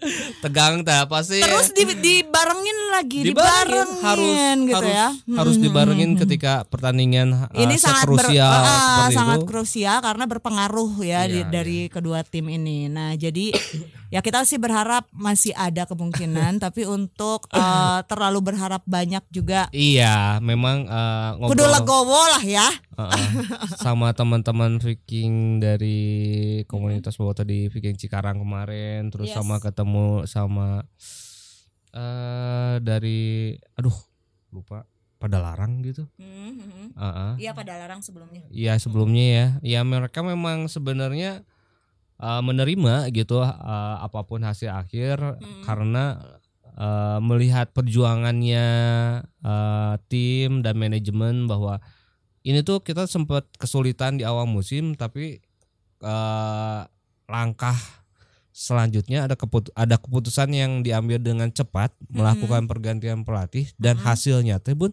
Tegang 0.44 0.84
tak 0.84 1.08
pasti. 1.08 1.40
Terus 1.40 1.72
di, 1.72 1.88
dibarengin 1.88 2.67
lagi, 2.98 3.18
dibarengin 3.22 3.88
dibarengin 3.88 3.98
harus 4.00 4.66
gitu 4.66 4.76
harus, 4.76 4.90
ya. 4.90 5.08
harus 5.32 5.54
Hmm, 5.54 5.64
dibarengin 5.64 6.04
hmm, 6.04 6.14
hmm. 6.14 6.22
ketika 6.22 6.52
pertandingan 6.64 7.28
uh, 7.44 7.48
Ini 7.54 7.74
sangat 7.74 8.04
ber- 8.04 8.18
sekrusial 8.20 8.50
ah, 8.50 8.64
seperti 8.76 9.14
sangat 9.14 9.38
itu. 9.38 9.46
krusial 9.46 9.96
karena 9.98 10.24
berpengaruh 10.26 10.90
ya 11.00 11.20
di- 11.24 11.36
Iya, 11.38 11.46
dari 11.46 11.78
kedua 11.86 12.18
tim 12.22 12.46
ini. 12.46 12.86
Nah, 12.86 13.14
jadi 13.14 13.54
ya 14.14 14.18
kita 14.18 14.42
sih 14.42 14.56
berharap 14.56 15.06
masih 15.10 15.52
ada 15.52 15.84
kemungkinan, 15.84 16.58
tapi 16.64 16.82
untuk 16.82 17.46
eh, 17.48 18.00
terlalu 18.04 18.40
berharap 18.44 18.82
banyak 18.84 19.22
juga 19.28 19.70
Iya, 19.70 20.38
memang 20.40 20.84
uh, 20.84 21.30
kudu 21.40 21.54
ngobrol 21.60 21.70
legowo 21.72 22.22
lah 22.28 22.42
ya. 22.42 22.68
uh-uh, 22.92 23.22
sama 23.76 24.10
teman-teman 24.10 24.76
Viking 24.78 25.58
dari 25.58 26.00
komunitas 26.64 27.14
Boboto 27.14 27.42
di 27.42 27.68
Viking 27.68 27.94
Cikarang 27.94 28.38
kemarin, 28.38 29.06
terus 29.08 29.28
Yes. 29.28 29.36
sama 29.36 29.58
ketemu 29.58 30.24
sama 30.24 30.82
eh 31.98 32.74
dari 32.78 33.58
aduh 33.74 33.98
lupa 34.54 34.86
pada 35.18 35.42
larang 35.42 35.82
gitu. 35.82 36.06
Uh-uh. 36.94 37.34
Iya 37.42 37.50
pada 37.50 37.74
larang 37.74 37.98
sebelumnya. 37.98 38.46
Iya 38.54 38.78
sebelumnya 38.78 39.24
ya, 39.26 39.46
ya 39.66 39.80
mereka 39.82 40.22
memang 40.22 40.70
sebenarnya 40.70 41.42
uh, 42.22 42.42
menerima 42.42 43.10
gitu 43.10 43.42
uh, 43.42 43.96
apa 43.98 44.22
pun 44.22 44.46
hasil 44.46 44.70
akhir 44.70 45.18
Hmm. 45.18 45.62
karena 45.66 46.04
uh, 46.78 47.18
melihat 47.18 47.74
perjuangannya 47.74 48.66
uh, 49.42 49.94
tim 50.06 50.62
dan 50.62 50.78
manajemen 50.78 51.50
bahwa 51.50 51.82
ini 52.46 52.62
tuh 52.62 52.80
kita 52.80 53.10
sempat 53.10 53.46
kesulitan 53.58 54.18
di 54.18 54.24
awal 54.26 54.46
musim 54.46 54.94
tapi 54.94 55.42
uh, 56.06 56.86
langkah 57.26 57.76
selanjutnya 58.58 59.30
ada 59.30 59.38
keput 59.38 59.70
ada 59.78 59.94
keputusan 59.94 60.50
yang 60.50 60.82
diambil 60.82 61.22
dengan 61.22 61.46
cepat 61.48 61.94
melakukan 62.10 62.66
pergantian 62.66 63.22
pelatih 63.22 63.70
dan 63.78 63.94
Mhm. 63.94 64.02
hasilnya 64.02 64.56
teh 64.58 64.74
pun 64.74 64.90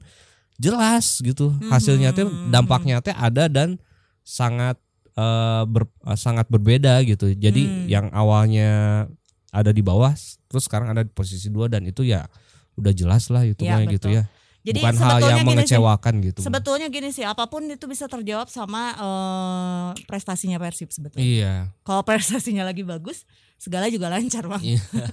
jelas 0.55 1.17
gitu. 1.19 1.49
Hasilnya 1.65 2.13
teh 2.13 2.23
dampaknya 2.47 3.01
teh 3.01 3.11
ada 3.11 3.49
dan 3.49 3.81
sangat 4.21 4.77
eh, 5.15 5.63
ber- 5.65 5.87
eh, 6.03 6.19
sangat 6.19 6.45
berbeda 6.51 6.99
gitu. 7.07 7.31
Jadi 7.31 7.63
Hmm. 7.65 7.85
yang 7.87 8.05
awalnya 8.11 9.07
ada 9.49 9.71
di 9.71 9.79
bawah 9.79 10.11
terus 10.45 10.67
sekarang 10.67 10.91
ada 10.91 11.01
di 11.01 11.09
posisi 11.09 11.47
dua 11.47 11.71
dan 11.71 11.87
itu 11.87 12.03
ya 12.03 12.27
udah 12.75 12.91
jelas 12.91 13.31
lah 13.31 13.47
itu 13.47 13.63
Ya, 13.63 13.79
gitu 13.87 14.11
ya. 14.11 14.27
Jadi 14.65 14.81
bukan 14.81 14.97
hal 14.97 15.19
yang 15.21 15.39
gini 15.39 15.39
sih, 15.39 15.77
mengecewakan 15.77 16.13
gitu. 16.19 16.39
Sebetulnya 16.43 16.89
gini 16.91 17.13
sih, 17.13 17.23
apa 17.23 17.47
pun 17.47 17.63
itu 17.63 17.85
bisa 17.87 18.11
terjawab 18.11 18.51
sama 18.51 18.91
eh, 18.97 19.87
prestasinya 20.03 20.59
Persib 20.59 20.91
sebetulnya. 20.91 21.23
iya. 21.23 21.53
Kalau 21.87 22.03
prestasinya 22.09 22.67
lagi 22.67 22.83
bagus, 22.83 23.23
segala 23.55 23.87
juga 23.87 24.07
lancar 24.11 24.45
bang. 24.45 24.63
Iya. 24.63 24.81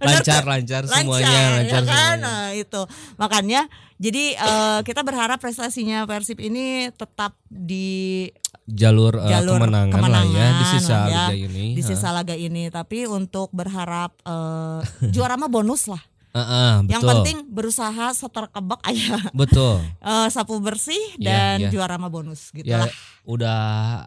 lancar 0.00 0.42
lancar 0.48 0.82
semuanya 0.88 1.60
lancar 1.60 1.82
ya 1.84 1.84
kan? 1.84 2.16
semuanya 2.16 2.24
Nah, 2.24 2.46
itu 2.56 2.82
makanya 3.20 3.60
jadi 4.00 4.24
eh, 4.32 4.80
kita 4.80 5.04
berharap 5.04 5.36
prestasinya 5.36 6.08
Persib 6.08 6.40
ini 6.40 6.88
tetap 6.88 7.36
di 7.44 8.24
jalur, 8.64 9.20
eh, 9.20 9.28
Jalur 9.28 9.60
kemenangan, 9.60 10.00
lah 10.08 10.24
ya 10.24 10.48
di 10.56 10.64
kemenangan 10.64 10.72
sisa 10.72 10.96
lah 10.96 11.04
ya, 11.04 11.24
liga 11.28 11.36
ini 11.36 11.64
di 11.76 11.82
sisa 11.84 12.08
laga 12.08 12.32
ini. 12.32 12.72
Tapi 12.72 13.04
untuk 13.04 13.52
berharap 13.52 14.16
eh, 14.24 14.80
juara 15.12 15.36
mah 15.36 15.52
bonus 15.52 15.84
lah. 15.92 16.00
Heeh, 16.30 16.86
Yang 16.86 17.02
betul 17.02 17.10
penting 17.10 17.38
berusaha 17.50 18.06
seterkebak 18.14 18.78
aja 18.86 19.18
betul 19.34 19.82
Eh, 20.14 20.28
sapu 20.30 20.62
bersih 20.62 21.18
Iya, 21.18 21.26
dan 21.26 21.56
iya. 21.58 21.70
juara 21.74 21.98
mah 21.98 22.06
bonus 22.06 22.54
gitu 22.54 22.70
ya 22.70 22.86
lah. 22.86 22.90
udah 23.26 23.60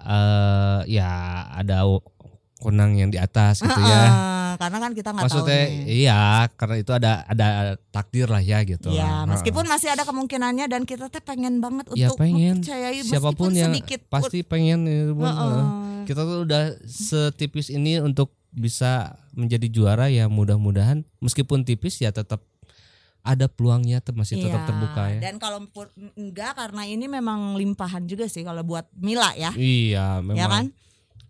eh, 0.08 0.80
ya 0.88 1.12
ada 1.52 1.84
kunang 2.64 2.96
yang 2.96 3.12
di 3.12 3.20
atas 3.20 3.60
gitu 3.60 3.82
ya 3.84 4.04
karena 4.56 4.78
kan 4.80 4.92
kita 4.92 5.10
nggak 5.10 5.26
tahu 5.26 5.44
maksudnya 5.44 5.62
nih. 5.66 5.84
iya 6.00 6.22
karena 6.52 6.76
itu 6.78 6.92
ada 6.92 7.12
ada 7.26 7.48
takdir 7.90 8.26
lah 8.26 8.40
ya 8.40 8.62
gitu 8.62 8.88
Ya, 8.88 9.26
meskipun 9.26 9.66
masih 9.66 9.90
ada 9.90 10.04
kemungkinannya 10.04 10.66
dan 10.66 10.86
kita 10.86 11.10
teh 11.10 11.20
pengen 11.20 11.58
banget 11.58 11.90
Ya, 11.92 12.08
untuk 12.08 12.22
pengen. 12.22 12.62
mempercayai 12.62 13.02
siapa 13.02 13.34
pun 13.34 13.52
yang 13.52 13.74
sedikit 13.74 14.06
pasti 14.08 14.40
pengen 14.42 14.86
ya, 14.86 15.10
Bun. 15.10 15.26
Heeh. 15.26 15.64
kita 16.06 16.22
tuh 16.22 16.40
udah 16.44 16.64
setipis 16.86 17.68
ini 17.68 17.98
untuk 17.98 18.30
bisa 18.50 19.18
menjadi 19.34 19.66
juara 19.68 20.06
ya 20.08 20.30
mudah-mudahan 20.30 21.02
meskipun 21.18 21.66
tipis 21.66 21.98
ya 21.98 22.14
tetap 22.14 22.46
ada 23.24 23.48
peluangnya 23.48 24.04
masih 24.12 24.38
tetap 24.38 24.62
Iya, 24.62 24.68
terbuka 24.68 25.04
ya 25.10 25.20
Dan 25.24 25.36
kalau 25.40 25.64
enggak 26.14 26.54
karena 26.54 26.84
ini 26.84 27.08
memang 27.08 27.56
limpahan 27.56 28.04
juga 28.04 28.28
sih 28.28 28.44
kalau 28.44 28.62
buat 28.62 28.86
Mila 28.94 29.32
ya. 29.34 29.50
iya 29.56 30.20
memang 30.20 30.38
Ya 30.38 30.46
kan? 30.46 30.66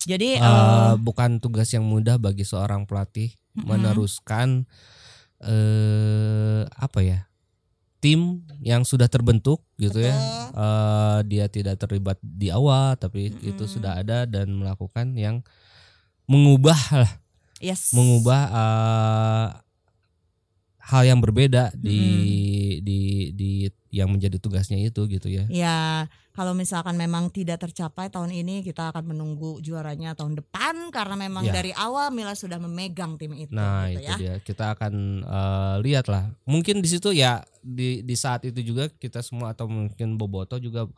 Jadi 0.03 0.37
Eh, 0.37 0.43
eh, 0.43 0.93
bukan 0.99 1.39
tugas 1.39 1.71
yang 1.71 1.87
mudah 1.87 2.19
bagi 2.19 2.43
seorang 2.43 2.83
pelatih 2.83 3.31
meneruskan 3.53 4.65
eh 5.43 6.63
apa 6.73 6.99
ya 7.03 7.19
tim 8.03 8.43
yang 8.59 8.83
sudah 8.83 9.07
terbentuk 9.07 9.63
gitu 9.79 10.03
ya 10.03 10.11
Betul. 10.11 10.59
Eh, 10.59 11.19
dia 11.31 11.45
tidak 11.47 11.75
terlibat 11.79 12.17
di 12.19 12.51
awal 12.51 12.99
tapi 12.99 13.31
itu 13.39 13.63
Mm-mm. 13.63 13.71
sudah 13.71 13.99
ada 13.99 14.27
dan 14.27 14.51
melakukan 14.51 15.15
yang 15.15 15.39
mengubah 16.27 16.79
lah 16.91 17.11
yes. 17.63 17.95
mengubah 17.95 18.41
eh, 18.51 19.47
hal 20.83 21.03
yang 21.07 21.23
berbeda 21.23 21.71
di 21.79 21.99
di 22.83 23.31
di 23.31 23.71
yang 23.87 24.11
menjadi 24.11 24.35
tugasnya 24.35 24.75
itu 24.83 25.07
gitu 25.07 25.31
ya 25.31 25.47
Ya, 25.47 26.11
kalau 26.33 26.51
misalkan 26.51 26.93
memang 26.93 27.29
tidak 27.29 27.61
tercapai 27.61 28.09
tahun 28.09 28.33
ini 28.33 28.61
kita 28.61 28.89
akan 28.89 29.05
menunggu 29.07 29.61
juaranya 29.61 30.11
tahun 30.11 30.33
depan 30.35 30.89
karena 30.89 31.13
memang 31.15 31.45
Ya. 31.45 31.53
dari 31.53 31.69
awal 31.71 32.09
Mila 32.09 32.33
sudah 32.33 32.57
memegang 32.57 33.15
tim 33.15 33.31
itu 33.33 33.53
Nah 33.53 33.85
gitu 33.87 33.93
itu 33.95 34.03
ya. 34.03 34.15
dia 34.17 34.33
kita 34.39 34.73
akan 34.73 34.93
eh, 35.21 35.75
lihat 35.81 36.05
lah 36.07 36.33
mungkin 36.43 36.81
di 36.81 36.89
situ 36.89 37.13
ya 37.13 37.39
di 37.59 38.01
di 38.01 38.15
saat 38.15 38.43
itu 38.43 38.59
juga 38.59 38.89
kita 38.89 39.21
semua 39.21 39.53
atau 39.53 39.65
mungkin 39.65 40.17
Boboto 40.17 40.57
juga 40.57 40.89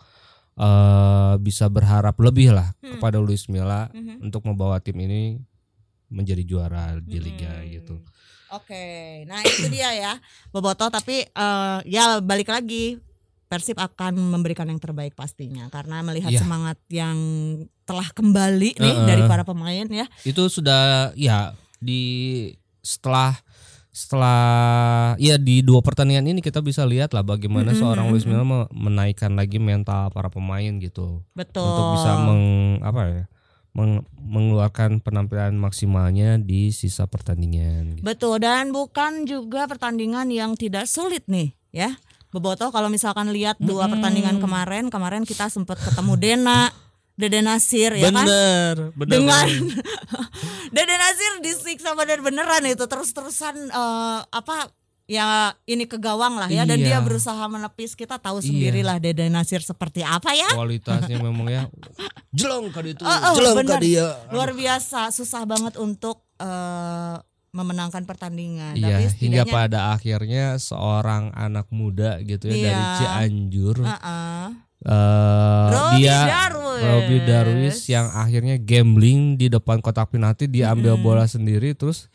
eh, 0.55 1.33
bisa 1.37 1.67
berharap 1.67 2.15
lebih 2.17 2.49
lah 2.49 2.71
Hmm. 2.79 2.95
kepada 2.95 3.19
Luis 3.19 3.45
Milla 3.45 3.91
Mhm. 3.91 4.23
untuk 4.23 4.41
membawa 4.43 4.79
tim 4.79 4.95
ini 4.95 5.43
menjadi 6.07 6.41
juara 6.41 6.95
di 6.97 7.17
liga 7.17 7.59
Hmm. 7.59 7.67
gitu. 7.67 7.95
Oke, 8.47 8.85
nah 9.25 9.41
itu 9.41 9.67
dia 9.67 9.91
ya 9.91 10.13
Boboto 10.49 10.87
tapi 10.87 11.27
eh, 11.27 11.77
ya 11.83 12.23
balik 12.23 12.47
lagi 12.47 13.01
Persib 13.55 13.77
akan 13.77 14.13
memberikan 14.29 14.67
yang 14.67 14.77
terbaik 14.77 15.13
pastinya 15.13 15.67
karena 15.69 15.99
melihat 16.01 16.29
Iya. 16.29 16.41
semangat 16.41 16.77
yang 16.87 17.15
telah 17.83 18.11
kembali 18.11 18.75
nih 18.75 18.93
Heeh. 18.93 19.07
dari 19.07 19.21
para 19.23 19.41
pemain 19.41 19.85
ya. 19.85 20.05
Itu 20.21 20.45
sudah 20.45 21.15
ya 21.15 21.55
di 21.79 22.51
setelah 22.81 23.33
setelah 23.89 24.43
ya 25.15 25.39
di 25.39 25.63
dua 25.63 25.79
pertandingan 25.79 26.27
ini 26.27 26.39
kita 26.39 26.59
bisa 26.59 26.83
lihat 26.83 27.15
lah 27.15 27.23
bagaimana 27.23 27.71
Mm-mm, 27.71 27.79
seorang 27.79 28.05
Luis. 28.11 28.27
Milla 28.27 28.43
me- 28.43 28.67
menaikkan 28.69 29.31
lagi 29.31 29.55
mental 29.55 30.11
para 30.11 30.27
pemain 30.27 30.67
gitu. 30.77 31.23
Betul. 31.31 31.63
untuk 31.63 31.95
bisa 31.95 32.11
meng 32.19 32.43
apa 32.83 33.01
ya 33.07 33.23
meng- 33.71 34.03
mengeluarkan 34.13 34.99
penampilan 34.99 35.55
maksimalnya 35.55 36.35
di 36.37 36.69
sisa 36.69 37.07
pertandingan. 37.07 37.95
gitu. 37.95 38.03
Betul 38.03 38.35
dan 38.39 38.69
bukan 38.69 39.23
juga 39.23 39.63
pertandingan 39.65 40.27
yang 40.27 40.55
tidak 40.55 40.85
sulit 40.85 41.23
nih 41.25 41.55
ya. 41.71 41.95
Boboto 42.35 42.67
kalau 42.69 42.87
misalkan 42.87 43.31
lihat 43.31 43.55
dua 43.57 43.87
Mm-mm. 43.87 43.95
pertandingan 43.95 44.37
kemarin, 44.37 44.91
kemarin 44.91 45.23
kita 45.23 45.47
sempat 45.47 45.79
ketemu 45.79 46.13
Dena, 46.15 46.67
Dede 47.13 47.39
Nasir 47.39 47.95
ya 47.95 48.11
kan. 48.11 48.27
bener, 48.27 48.75
bener, 48.91 49.07
Dengan 49.09 49.47
bener. 49.47 49.79
Dede 50.75 50.95
Nasir 50.95 51.31
disiksa 51.39 51.95
bener-beneran 51.95 52.59
itu 52.65 52.83
terus-terusan 52.83 53.55
eh, 53.65 54.19
apa 54.21 54.67
ya 55.05 55.53
ini 55.63 55.85
ke 55.85 55.95
gawang 55.95 56.35
lah 56.35 56.49
ya 56.49 56.65
dan 56.65 56.75
Iya. 56.75 56.85
dia 56.91 56.99
berusaha 56.99 57.39
menepis 57.45 57.93
kita 57.93 58.17
tahu 58.17 58.41
Iya. 58.41 58.47
sendirilah 58.49 58.97
Dede 58.99 59.29
Nasir 59.29 59.61
seperti 59.61 60.01
apa 60.01 60.33
ya. 60.33 60.49
kualitasnya 60.51 61.15
memang 61.15 61.47
ya 61.47 61.63
jelong 62.31 62.67
kali 62.69 62.91
itu, 62.91 63.01
Oh, 63.01 63.07
oh, 63.07 63.33
jelong 63.33 63.63
kali 63.63 63.95
dia. 63.95 64.11
Luar 64.27 64.51
biasa, 64.51 65.07
susah 65.09 65.45
banget 65.45 65.77
untuk 65.77 66.19
eh, 66.35 67.15
memenangkan 67.55 68.03
pertandingan. 68.03 68.75
Iya, 68.75 68.99
Tapi 68.99 69.15
hingga 69.23 69.43
pada 69.47 69.95
akhirnya 69.95 70.59
seorang 70.59 71.31
anak 71.31 71.71
muda 71.71 72.19
gitu 72.19 72.51
ya 72.51 72.55
dari 72.59 72.67
Iya. 72.75 72.95
Cianjur, 72.99 73.75
Heeh. 73.79 74.43
eh, 74.83 75.67
Robi 75.71 75.95
dia 75.97 76.19
Darwis. 76.27 76.81
Robi 76.83 77.17
Darwis 77.23 77.77
yang 77.87 78.11
akhirnya 78.11 78.59
gambling 78.59 79.35
di 79.35 79.47
depan 79.47 79.79
kotak 79.79 80.11
penalti 80.11 80.45
dia 80.45 80.69
ambil 80.69 80.99
Mm-mm. 80.99 81.05
bola 81.05 81.25
sendiri 81.25 81.71
terus 81.71 82.11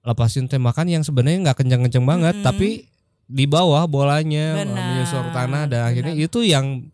lepasin 0.00 0.44
tembakan 0.44 0.86
yang 0.86 1.00
sebenarnya 1.00 1.40
nggak 1.42 1.64
kenceng-kenceng 1.64 2.04
banget 2.04 2.36
Mm-mm. 2.36 2.44
tapi 2.44 2.92
di 3.24 3.48
bawah 3.48 3.88
bolanya 3.88 4.60
Benar, 4.60 4.76
menyusur 4.76 5.24
tanah 5.32 5.64
dan 5.64 5.88
akhirnya 5.88 6.12
benar. 6.12 6.26
itu 6.28 6.44
yang 6.44 6.92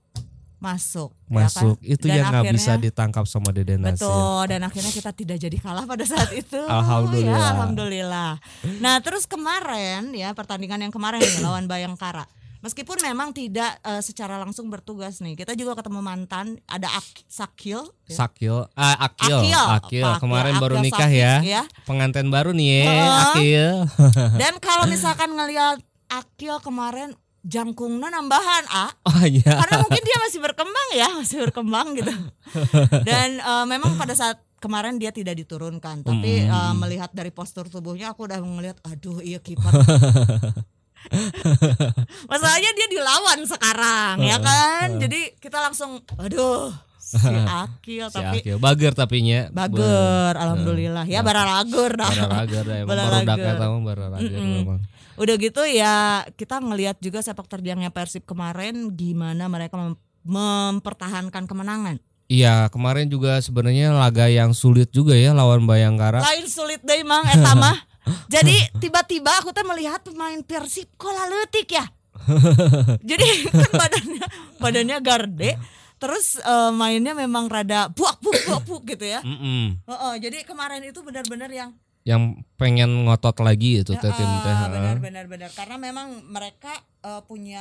masuk 0.61 1.17
ya 1.33 1.49
masuk 1.49 1.81
kan? 1.81 1.89
itu 1.89 2.07
Dan 2.07 2.17
yang 2.21 2.27
nggak 2.29 2.45
bisa 2.53 2.73
ditangkap 2.77 3.25
sama 3.25 3.49
Dede 3.51 3.81
Nasir. 3.81 4.05
Betul 4.05 4.41
dan 4.53 4.61
akhirnya 4.69 4.93
kita 4.93 5.11
tidak 5.17 5.37
jadi 5.41 5.57
kalah 5.57 5.89
pada 5.89 6.05
saat 6.05 6.31
itu. 6.37 6.61
Alhamdulillah. 6.81 7.33
Ya, 7.33 7.49
alhamdulillah. 7.57 8.33
Nah, 8.85 9.01
terus 9.01 9.25
kemarin 9.25 10.13
ya 10.13 10.37
pertandingan 10.37 10.85
yang 10.85 10.93
kemarin 10.93 11.25
nih 11.25 11.41
lawan 11.41 11.65
Bayangkara. 11.65 12.29
Meskipun 12.61 13.01
memang 13.01 13.33
tidak 13.33 13.81
eh, 13.81 14.05
secara 14.05 14.37
langsung 14.37 14.69
bertugas 14.69 15.25
nih. 15.25 15.33
Kita 15.33 15.57
juga 15.57 15.73
ketemu 15.81 16.05
mantan 16.05 16.61
ada 16.69 16.93
Ak 16.93 17.09
Sakil. 17.25 17.81
ya. 18.05 18.17
Sakil, 18.21 18.69
ah, 18.77 19.09
Akil, 19.09 19.41
Akil, 19.41 19.57
Akil, 19.57 20.05
Akil, 20.05 20.21
kemarin 20.21 20.55
baru 20.61 20.77
Akil 20.77 20.85
nikah 20.85 21.09
Safif, 21.09 21.25
ya. 21.25 21.35
ya. 21.41 21.63
Pengantin 21.89 22.29
baru 22.29 22.53
nih 22.53 22.69
ya, 22.69 22.85
Heeh. 22.85 23.09
Akil. 23.33 23.73
Dan 24.45 24.61
kalau 24.61 24.85
misalkan 24.93 25.33
ngelihat 25.33 25.81
Akil 26.13 26.61
kemarin 26.61 27.17
jangkungnya 27.43 28.09
nambahan, 28.09 28.65
ah. 28.69 28.91
Oh 29.03 29.23
iya. 29.23 29.57
Karena 29.57 29.81
mungkin 29.81 30.03
dia 30.03 30.19
masih 30.19 30.39
berkembang 30.39 30.89
ya, 30.93 31.09
masih 31.15 31.37
berkembang 31.43 31.87
gitu. 31.95 32.13
Dan 33.09 33.37
eh, 33.37 33.65
memang 33.65 33.97
pada 33.97 34.13
saat 34.13 34.39
kemarin 34.57 34.97
dia 34.97 35.09
tidak 35.09 35.37
diturunkan, 35.37 36.03
tapi 36.03 36.45
Mm. 36.45 36.53
eh, 36.53 36.73
melihat 36.77 37.09
dari 37.11 37.31
postur 37.31 37.65
tubuhnya 37.67 38.13
aku 38.13 38.25
udah 38.25 38.39
ngelihat, 38.39 38.77
aduh 38.83 39.19
iya 39.19 39.39
kiper. 39.39 39.73
Masalahnya 42.29 42.71
dia 42.71 42.87
dilawan 42.89 43.41
sekarang 43.43 44.21
ya 44.21 44.37
kan, 44.37 45.01
jadi 45.01 45.33
kita 45.37 45.59
langsung, 45.59 46.05
aduh 46.15 46.69
si 47.01 47.17
Akil 47.65 48.07
Si 48.07 48.15
tapi 48.15 48.39
Akil 48.45 48.57
bager 48.61 48.93
tapinya. 48.93 49.49
bager, 49.51 50.37
alhamdulillah 50.37 51.09
ya 51.09 51.25
bararagur 51.25 51.97
dah. 51.97 52.13
Bararager. 52.13 52.85
baru 52.85 53.25
dakat 53.25 53.55
tahu 53.57 53.75
Mm-mm. 53.81 54.53
memang. 54.63 54.81
Udah 55.21 55.37
gitu 55.37 55.61
ya 55.69 56.25
kita 56.33 56.65
ngelihat 56.65 56.97
juga 57.05 57.21
sepak 57.21 57.45
terjangnya 57.45 57.93
Persib 57.93 58.25
kemarin 58.25 58.89
gimana 58.97 59.53
mereka 59.53 59.77
mem- 59.77 60.01
mempertahankan 60.25 61.45
kemenangan. 61.45 62.01
Iya, 62.31 62.73
kemarin 62.73 63.11
juga 63.11 63.37
sebenarnya 63.43 63.93
laga 63.93 64.31
yang 64.33 64.57
sulit 64.57 64.89
juga 64.95 65.13
ya 65.13 65.37
lawan 65.37 65.69
Bayangkara. 65.69 66.25
Lain 66.25 66.47
sulit 66.49 66.81
deh 66.81 67.05
mang 67.05 67.27
eta 67.29 67.53
mah. 67.53 67.77
Jadi 68.33 68.81
tiba-tiba 68.81 69.45
aku 69.45 69.53
tuh 69.53 69.67
melihat 69.69 70.01
pemain 70.01 70.41
Persib 70.41 70.89
kok 70.97 71.13
laletik 71.13 71.69
ya. 71.77 71.85
Jadi 73.11 73.51
kan 73.51 73.71
badannya 73.77 74.27
badannya 74.57 74.99
garde 75.05 75.51
terus 76.01 76.41
eh, 76.41 76.73
mainnya 76.73 77.13
memang 77.13 77.45
rada 77.53 77.93
buak 77.93 78.25
buak 78.25 78.41
buak 78.49 78.63
buak 78.65 78.83
gitu 78.97 79.05
ya. 79.05 79.21
Mm-mm. 79.21 79.85
Heeh, 79.85 80.15
jadi 80.17 80.49
kemarin 80.49 80.81
itu 80.81 81.05
benar-benar 81.05 81.53
yang 81.53 81.77
Yang 82.01 82.23
pengen 82.57 83.05
ngotot 83.05 83.37
lagi 83.41 83.85
itu 83.85 83.93
teh 83.93 84.09
tim 84.09 84.31
teh. 84.41 84.49
Ah, 84.49 84.67
heeh. 84.67 84.73
benar 84.73 84.97
benar 84.99 85.25
benar 85.29 85.51
karena 85.53 85.77
memang 85.77 86.25
mereka 86.27 86.73
eh, 87.01 87.21
punya 87.25 87.61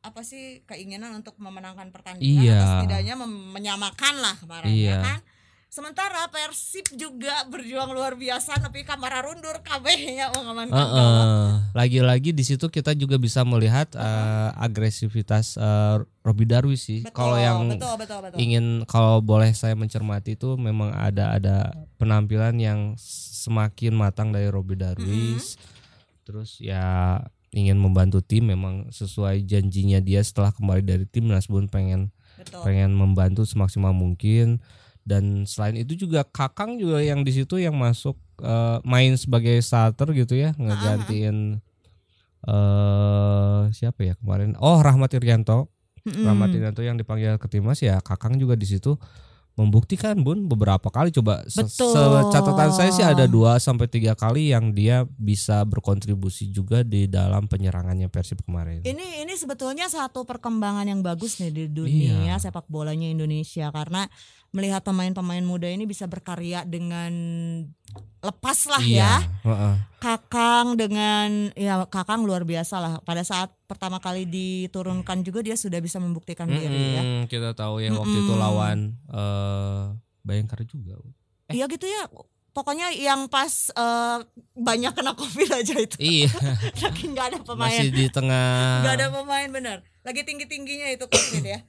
apa 0.00 0.22
sih 0.22 0.62
keinginan 0.64 1.10
untuk 1.14 1.34
memenangkan 1.36 1.90
pertandingan 1.90 2.42
Iya. 2.42 2.58
atau 2.58 2.70
setidaknya 2.82 3.14
menyamakan 3.50 4.14
lah 4.18 4.34
kemarin 4.38 4.70
Iya. 4.70 4.90
ya 4.90 4.96
kan 5.00 5.20
sementara 5.70 6.26
Persib 6.26 6.82
juga 6.98 7.46
berjuang 7.46 7.94
luar 7.94 8.18
biasa 8.18 8.58
tapi 8.58 8.82
kamar 8.82 9.22
rundur 9.22 9.54
kabehnya 9.62 10.34
mau 10.34 10.42
ngamankan 10.42 10.74
gawang. 10.74 10.98
Heeh. 10.98 11.46
Lagi-lagi 11.78 12.30
di 12.34 12.42
situ 12.42 12.66
kita 12.66 12.90
juga 12.94 13.14
bisa 13.16 13.46
melihat 13.46 13.86
eh, 13.94 14.50
agresivitas 14.58 15.54
eh, 15.54 16.02
Robi 16.20 16.42
Darwis 16.44 16.82
sih. 16.82 17.06
Kalau 17.10 17.38
yang 17.38 17.70
betul 17.70 17.94
betul 17.98 18.18
betul 18.18 18.38
ingin 18.38 18.82
kalau 18.86 19.22
boleh 19.22 19.54
saya 19.54 19.74
mencermati 19.74 20.34
itu 20.34 20.58
memang 20.58 20.90
ada 20.90 21.38
ada 21.38 21.56
penampilan 21.98 22.58
yang 22.58 22.98
semakin 23.40 23.96
matang 23.96 24.28
dari 24.28 24.52
Robi 24.52 24.76
Darwis. 24.76 25.56
Terus 26.28 26.60
ya 26.60 27.16
ingin 27.50 27.80
membantu 27.80 28.20
tim 28.20 28.46
memang 28.46 28.92
sesuai 28.92 29.42
janjinya 29.48 29.98
dia 29.98 30.20
setelah 30.22 30.52
kembali 30.52 30.84
dari 30.84 31.06
timnas 31.08 31.50
pun 31.50 31.66
pengen 31.66 32.14
betul. 32.38 32.62
pengen 32.62 32.92
membantu 32.92 33.48
semaksimal 33.48 33.96
mungkin. 33.96 34.60
Dan 35.00 35.48
selain 35.48 35.80
itu 35.80 35.96
juga 35.96 36.22
Kakang 36.28 36.76
juga 36.76 37.00
yang 37.00 37.24
di 37.24 37.32
situ 37.32 37.56
yang 37.56 37.74
masuk 37.74 38.20
eh, 38.44 38.78
main 38.84 39.16
sebagai 39.16 39.56
starter 39.64 40.12
gitu 40.12 40.36
ya 40.36 40.52
ngegantiin 40.60 41.58
eh 42.40 43.62
siapa 43.76 44.00
ya 44.00 44.14
kemarin? 44.16 44.56
Oh 44.60 44.80
Rahmat 44.80 45.12
Irianto 45.16 45.68
Mm-mm. 46.08 46.24
Rahmat 46.24 46.48
Irianto 46.56 46.80
yang 46.80 46.96
dipanggil 46.96 47.36
ke 47.36 47.48
timnas 47.52 47.80
ya 47.84 48.00
Kakang 48.00 48.40
juga 48.40 48.56
di 48.56 48.64
situ 48.64 48.96
membuktikan 49.60 50.16
Bun 50.16 50.44
beberapa 50.44 50.88
kali 50.88 51.12
coba 51.12 51.44
se- 51.44 51.68
catatan 52.26 52.70
saya 52.70 52.90
sih 52.90 53.04
ada 53.04 53.24
dua 53.24 53.56
sampai 53.56 53.86
tiga 53.86 54.12
kali 54.12 54.48
yang 54.48 54.72
dia 54.72 55.04
bisa 55.12 55.60
berkontribusi 55.62 56.48
juga 56.48 56.80
di 56.80 57.04
dalam 57.04 57.44
penyerangannya 57.44 58.08
Persib 58.08 58.40
kemarin. 58.40 58.80
Ini 58.80 59.22
ini 59.22 59.34
sebetulnya 59.34 59.86
satu 59.86 60.24
perkembangan 60.24 60.84
yang 60.84 61.00
bagus 61.00 61.36
nih 61.38 61.50
di 61.50 61.64
dunia 61.66 62.32
Iya. 62.32 62.40
sepak 62.40 62.64
bolanya 62.66 63.06
Indonesia 63.06 63.68
karena 63.68 64.08
melihat 64.50 64.82
pemain-pemain 64.82 65.42
muda 65.46 65.70
ini 65.70 65.86
bisa 65.86 66.10
berkarya 66.10 66.66
dengan 66.66 67.12
lepas 68.20 68.58
lah 68.66 68.82
ya. 68.82 69.22
heeh. 69.46 69.74
Kakang 70.00 70.80
dengan 70.80 71.52
ya 71.54 71.84
Kakang 71.86 72.24
luar 72.24 72.42
biasa 72.48 72.80
lah. 72.80 72.94
Pada 73.04 73.22
saat 73.22 73.52
pertama 73.68 74.00
kali 74.00 74.24
diturunkan 74.26 75.22
juga 75.22 75.44
dia 75.44 75.54
sudah 75.54 75.78
bisa 75.78 76.00
membuktikan 76.02 76.48
diri 76.50 76.98
ya. 76.98 77.02
Kita 77.28 77.54
tahu 77.54 77.84
yang 77.84 77.96
waktu 77.96 78.16
itu 78.26 78.34
lawan 78.34 78.96
eh 79.12 79.82
Bayangkara 80.20 80.64
juga. 80.68 81.00
Iya 81.48 81.64
gitu 81.70 81.86
ya. 81.88 82.06
Pokoknya 82.50 82.90
yang 82.92 83.30
pas 83.30 83.70
eh, 83.70 84.18
banyak 84.58 84.92
kena 84.92 85.14
covid 85.14 85.48
aja 85.54 85.74
itu. 85.78 85.96
iya, 86.02 86.30
Lagi 86.84 87.04
nggak 87.08 87.26
ada 87.30 87.38
pemain. 87.46 87.70
masih 87.70 87.88
di 87.94 88.06
tengah. 88.10 88.82
nggak 88.84 88.94
ada 89.00 89.06
pemain 89.14 89.48
bener. 89.48 89.78
Lagi 90.02 90.26
tinggi 90.26 90.44
tingginya 90.50 90.90
itu 90.90 91.06
covid 91.06 91.44
ya. 91.46 91.62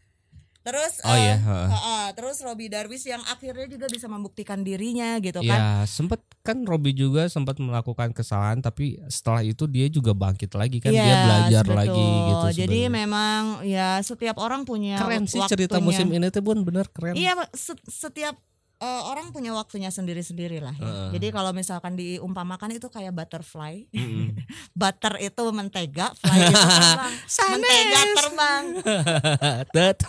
Terus 0.62 1.02
Oh 1.02 1.10
eh, 1.10 1.20
iya, 1.20 1.36
heeh. 1.36 1.68
heeh, 1.68 2.06
terus 2.14 2.38
Robi 2.40 2.70
Darwis 2.70 3.02
yang 3.04 3.26
akhirnya 3.26 3.66
juga 3.66 3.90
bisa 3.90 4.06
membuktikan 4.06 4.62
dirinya 4.62 5.18
gitu 5.18 5.42
kan. 5.42 5.58
Ya, 5.58 5.90
sempat 5.90 6.22
kan 6.42 6.62
Robi 6.64 6.92
juga 6.92 7.26
sempat 7.26 7.58
melakukan 7.58 8.14
kesalahan 8.14 8.60
tapi 8.60 9.02
setelah 9.08 9.42
itu 9.42 9.66
dia 9.66 9.86
juga 9.88 10.14
bangkit 10.14 10.54
lagi 10.54 10.78
kan 10.78 10.90
dia 10.90 11.02
Yes, 11.08 11.22
belajar 11.24 11.64
betul. 11.64 11.78
lagi 11.78 12.06
gitu 12.28 12.48
Jadi 12.62 12.80
memang 12.90 13.42
ya 13.62 14.02
setiap 14.02 14.38
orang 14.38 14.62
punya 14.62 14.98
keren 14.98 15.26
sih 15.26 15.42
cerita 15.44 15.78
waktunya. 15.78 15.86
musim 15.86 16.08
ini 16.10 16.28
tuh 16.30 16.42
Bun 16.42 16.62
bener 16.62 16.86
keren. 16.90 17.14
Iya, 17.14 17.38
se- 17.54 17.78
setiap 17.84 18.38
eh, 18.82 19.02
orang 19.04 19.30
punya 19.30 19.54
waktunya 19.54 19.88
sendiri-sendiri 19.88 20.58
lah. 20.58 20.74
ya. 20.74 20.82
Heeh. 20.82 21.10
Jadi 21.14 21.28
kalau 21.30 21.52
misalkan 21.52 21.94
diumpamakan 21.94 22.74
itu 22.74 22.88
kayak 22.88 23.14
butterfly, 23.14 23.86
Mm-mm. 23.88 24.34
butter 24.74 25.16
itu 25.20 25.44
mentega, 25.48 26.10
fly 26.16 26.38
itu 26.44 26.58
terbang, 26.58 27.14
mentega 27.54 28.02
terbang. 28.12 28.64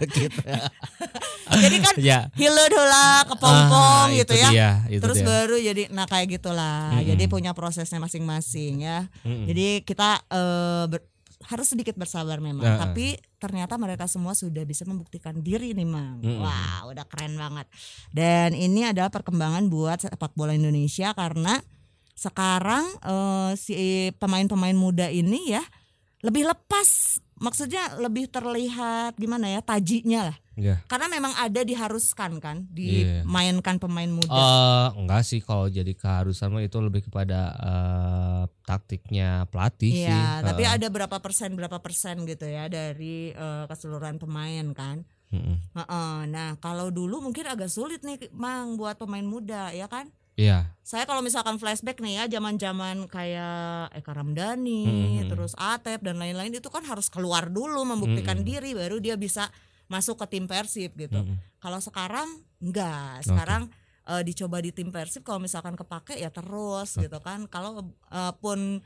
Gitu. 0.12 0.40
Jadi 1.52 1.76
kan 1.78 1.94
ya. 1.96 2.20
hileud 2.32 2.72
heula 2.72 3.26
kepompong 3.26 4.08
Ah, 4.08 4.14
gitu 4.14 4.32
itu 4.32 4.35
ya. 4.38 4.48
dia, 4.48 4.70
itu 4.88 5.02
Terus 5.02 5.18
dia. 5.18 5.26
baru 5.26 5.56
jadi 5.58 5.82
nah 5.90 6.06
kayak 6.06 6.26
gitulah. 6.32 6.96
Mm-mm. 6.96 7.06
Jadi 7.06 7.24
punya 7.26 7.52
prosesnya 7.52 7.98
masing-masing 7.98 8.82
ya. 8.82 9.04
Mm-mm. 9.22 9.44
Jadi 9.46 9.66
kita 9.82 10.24
eh, 10.24 10.85
ber- 10.88 11.12
harus 11.46 11.66
sedikit 11.70 11.98
bersabar 11.98 12.38
memang. 12.38 12.62
Nah. 12.62 12.78
Tapi 12.78 13.18
ternyata 13.38 13.74
mereka 13.78 14.07
semua 14.07 14.35
sudah 14.35 14.62
bisa 14.62 14.87
membuktikan 14.87 15.38
diri 15.38 15.74
nih, 15.74 15.88
Mang. 15.88 16.22
Mm-mm. 16.22 16.42
Wah, 16.42 16.87
udah 16.90 17.05
keren 17.07 17.35
banget. 17.35 17.66
Dan 18.14 18.55
ini 18.55 18.87
adalah 18.87 19.11
perkembangan 19.11 19.66
buat 19.66 20.07
sepak 20.07 20.35
bola 20.35 20.55
Indonesia 20.55 21.11
karena 21.14 21.59
sekarang 22.12 22.85
eh, 23.02 23.50
si 23.59 23.74
pemain-pemain 24.20 24.76
muda 24.76 25.11
ini 25.11 25.55
ya 25.55 25.62
lebih 26.22 26.46
lepas. 26.46 27.18
Maksudnya 27.42 27.98
lebih 27.98 28.31
terlihat 28.31 29.18
gimana 29.18 29.50
ya 29.50 29.61
tajinya 29.62 30.31
lah. 30.31 30.37
Ya. 30.53 30.85
Karena 30.85 31.09
memang 31.09 31.33
ada 31.33 31.65
diharuskan 31.65 32.37
kan 32.37 32.69
Iya. 32.77 33.25
dimainkan 33.25 33.81
pemain 33.81 34.09
muda. 34.09 34.29
Eh, 34.29 34.88
enggak 35.01 35.25
sih 35.25 35.41
kalau 35.41 35.73
jadi 35.73 35.97
keharusan 35.97 36.53
itu 36.61 36.77
lebih 36.77 37.09
kepada 37.09 37.57
eh, 37.57 38.43
taktiknya 38.69 39.49
pelatih 39.49 39.93
sih. 39.93 40.09
Iya, 40.09 40.45
tapi 40.45 40.69
Heeh. 40.69 40.77
ada 40.77 40.87
berapa 40.93 41.17
persen 41.25 41.57
berapa 41.57 41.81
persen 41.81 42.29
gitu 42.29 42.45
ya 42.45 42.69
dari 42.69 43.33
eh, 43.33 43.65
keseluruhan 43.65 44.21
pemain 44.21 44.67
kan. 44.77 45.09
Mm-mm. 45.33 45.57
Heeh. 45.73 46.17
Nah, 46.29 46.61
kalau 46.61 46.93
dulu 46.93 47.25
mungkin 47.25 47.49
agak 47.49 47.73
sulit 47.73 48.05
nih, 48.05 48.29
Mang, 48.37 48.77
buat 48.77 49.01
pemain 49.01 49.25
muda, 49.25 49.73
ya 49.73 49.88
kan? 49.88 50.12
Iya. 50.37 50.69
Saya 50.85 51.09
kalau 51.09 51.25
misalkan 51.25 51.57
flashback 51.57 52.01
nih 52.05 52.21
ya, 52.21 52.25
zaman-zaman 52.37 53.09
kayak 53.09 53.93
Eka 53.97 54.12
Ramdhani, 54.12 54.85
Mm-mm. 54.85 55.29
terus 55.33 55.57
Atep 55.57 56.05
dan 56.05 56.21
lain-lain 56.21 56.53
itu 56.53 56.69
kan 56.69 56.85
harus 56.85 57.09
keluar 57.09 57.49
dulu 57.49 57.81
membuktikan 57.85 58.41
Mm-mm. 58.41 58.49
diri, 58.49 58.71
baru 58.77 59.01
dia 59.01 59.17
bisa 59.17 59.49
masuk 59.92 60.16
ke 60.24 60.26
tim 60.33 60.48
Persib 60.48 60.96
gitu. 60.96 61.20
Mm-mm. 61.20 61.37
Kalau 61.61 61.76
sekarang 61.85 62.40
enggak, 62.64 63.20
sekarang 63.28 63.68
eh, 64.09 64.22
dicoba 64.24 64.64
di 64.64 64.72
tim 64.72 64.88
Persib 64.88 65.20
kalau 65.20 65.44
misalkan 65.44 65.76
kepake 65.76 66.16
ya 66.16 66.33
terus 66.33 66.96
gitu 66.96 67.18
kan. 67.20 67.44
Kalau 67.52 67.92
eh, 68.09 68.33
pun 68.40 68.81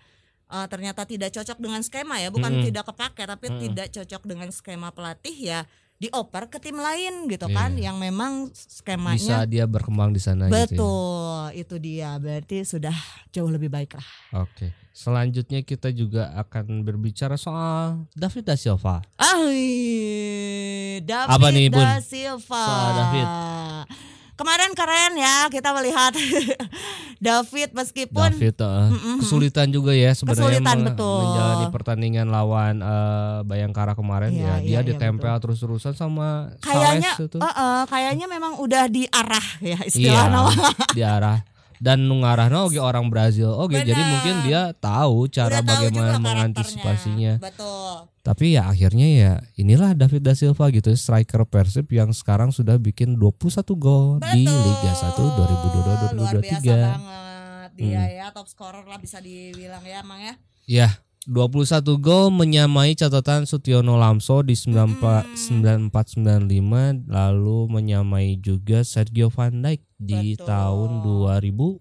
eh, 0.50 0.66
ternyata 0.66 1.06
tidak 1.06 1.30
cocok 1.30 1.62
dengan 1.62 1.80
skema 1.86 2.18
ya, 2.18 2.34
bukan 2.34 2.50
Mm-mm. 2.50 2.66
tidak 2.66 2.84
kepake 2.90 3.22
tapi 3.22 3.46
Mm-mm. 3.46 3.62
tidak 3.70 3.86
cocok 3.94 4.22
dengan 4.26 4.48
skema 4.50 4.90
pelatih 4.90 5.38
ya 5.38 5.60
dioper 5.96 6.46
ke 6.46 6.58
tim 6.58 6.76
lain 6.76 7.24
gitu 7.26 7.46
Iya. 7.46 7.56
kan 7.56 7.70
yang 7.74 7.96
memang 7.96 8.48
Bisa 8.48 8.68
skemanya 8.78 9.44
dia 9.44 9.64
berkembang 9.64 10.10
di 10.10 10.18
sana 10.18 10.44
gitu 10.44 10.52
ya. 10.52 10.60
betul 10.62 11.16
itu 11.54 11.74
dia 11.78 12.10
berarti 12.16 12.56
sudah 12.62 12.92
jauh 13.30 13.48
lebih 13.48 13.68
baik 13.68 13.94
lah. 13.94 14.08
Oke. 14.38 14.76
Selanjutnya 14.92 15.60
kita 15.60 15.88
juga 15.90 16.32
akan 16.34 16.80
berbicara 16.80 17.36
soal 17.36 18.08
David 18.12 18.44
da 18.44 18.56
Silva. 18.56 19.04
Ah, 19.16 19.36
David 20.98 21.28
Apa 21.30 21.48
nih, 21.50 21.68
Bun? 21.68 21.80
da 21.80 22.00
Silva. 22.00 22.62
Soal 22.62 22.92
David. 22.94 23.28
Kemarin 24.36 24.70
keren 24.72 25.16
ya 25.16 25.48
kita 25.48 25.72
melihat 25.72 26.12
David 27.18 27.72
meskipun 27.72 28.30
David 28.30 28.56
uh, 28.58 28.92
kesulitan 29.16 29.68
juga 29.68 29.90
ya 29.90 30.12
sebenarnya 30.12 30.60
Kesulitan, 30.60 30.76
betul. 30.84 31.20
menjalani 31.22 31.66
pertandingan 31.70 32.28
lawan 32.28 32.74
eh, 32.78 33.38
Bayangkara 33.42 33.92
kemarin 33.92 34.30
Iya, 34.30 34.36
ya. 34.36 34.54
Dia 34.54 34.60
iya, 34.60 34.78
iya, 34.78 34.80
ditempel 34.84 35.34
terus-terusan 35.38 35.92
sama 35.92 36.52
kayaknya 36.60 37.12
Sales 37.12 37.26
itu. 37.26 37.38
eh, 37.38 37.48
eh, 37.48 37.82
kayaknya 37.86 38.26
memang 38.26 38.52
udah 38.58 38.84
diarah 38.86 39.46
ya 39.58 39.78
istilah 39.82 40.12
iya 40.20 40.28
nama. 40.28 40.52
diarah 40.92 41.38
dan 41.78 42.02
ngarahna 42.02 42.64
oge 42.64 42.76
orang 42.76 43.06
Brazil 43.06 43.50
oke 43.50 43.74
jadi 43.74 43.96
mungkin 43.96 44.34
dia 44.42 44.70
tahu 44.72 45.26
cara 45.26 45.60
Udah 45.60 45.66
bagaimana 45.66 46.16
mengantisipasinya. 46.16 47.38
Betul. 47.38 48.08
tapi 48.20 48.54
ya 48.54 48.66
akhirnya 48.66 49.08
ya 49.08 49.32
inilah 49.54 49.92
David 49.92 50.20
da 50.20 50.32
Silva 50.32 50.66
gitu 50.68 50.90
striker 50.92 51.44
Persib 51.44 51.86
yang 51.88 52.10
sekarang 52.10 52.50
sudah 52.50 52.74
bikin 52.76 53.14
21 53.14 53.46
gol 53.76 54.18
di 54.24 54.42
Betul. 54.42 54.58
Liga 54.58 54.92
1 54.92 55.14
Luar 56.16 56.34
biasa 56.34 56.66
2022-2023 56.66 56.90
banget 56.90 57.70
dia 57.72 58.00
Hmm. 58.02 58.08
ya 58.10 58.26
top 58.32 58.48
scorer 58.48 58.82
lah 58.82 58.96
bisa 58.96 59.20
dibilang 59.20 59.84
ya 59.84 60.00
Mang 60.00 60.16
ya. 60.18 60.34
Ya, 60.64 60.88
21 61.24 61.62
gol 61.96 62.32
menyamai 62.32 62.94
catatan 62.94 63.44
Sutiono 63.44 63.94
Lamso 63.94 64.40
di 64.40 64.56
94 64.56 65.28
9495 65.36 67.06
lalu 67.06 67.58
menyamai 67.68 68.34
juga 68.36 68.82
Sergio 68.82 69.28
Van 69.28 69.52
Dijk 69.52 69.85
di 69.96 70.34
Betul. 70.34 70.46
tahun 70.46 70.90
2000 71.00 71.80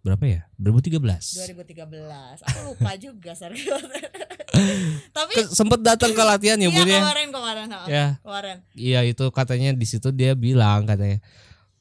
berapa 0.00 0.22
ya? 0.24 0.40
2013. 0.56 1.02
2013. 1.02 2.38
Aku 2.40 2.58
lupa 2.64 2.94
juga 2.94 3.34
Sergio. 3.34 3.74
Tapi 5.16 5.34
sempet 5.48 5.82
datang 5.82 6.10
ke 6.10 6.22
latihan 6.22 6.56
ya, 6.56 6.64
iya 6.64 6.72
Bun 6.72 6.86
ya? 6.86 7.00
kemarin 7.00 7.28
kemarin. 7.28 7.66
Ya, 7.86 8.06
Kemarin. 8.20 8.56
iya 8.72 9.00
itu 9.02 9.26
katanya 9.28 9.70
di 9.72 9.82
situ 9.82 10.08
dia 10.10 10.32
bilang 10.32 10.86
katanya, 10.86 11.18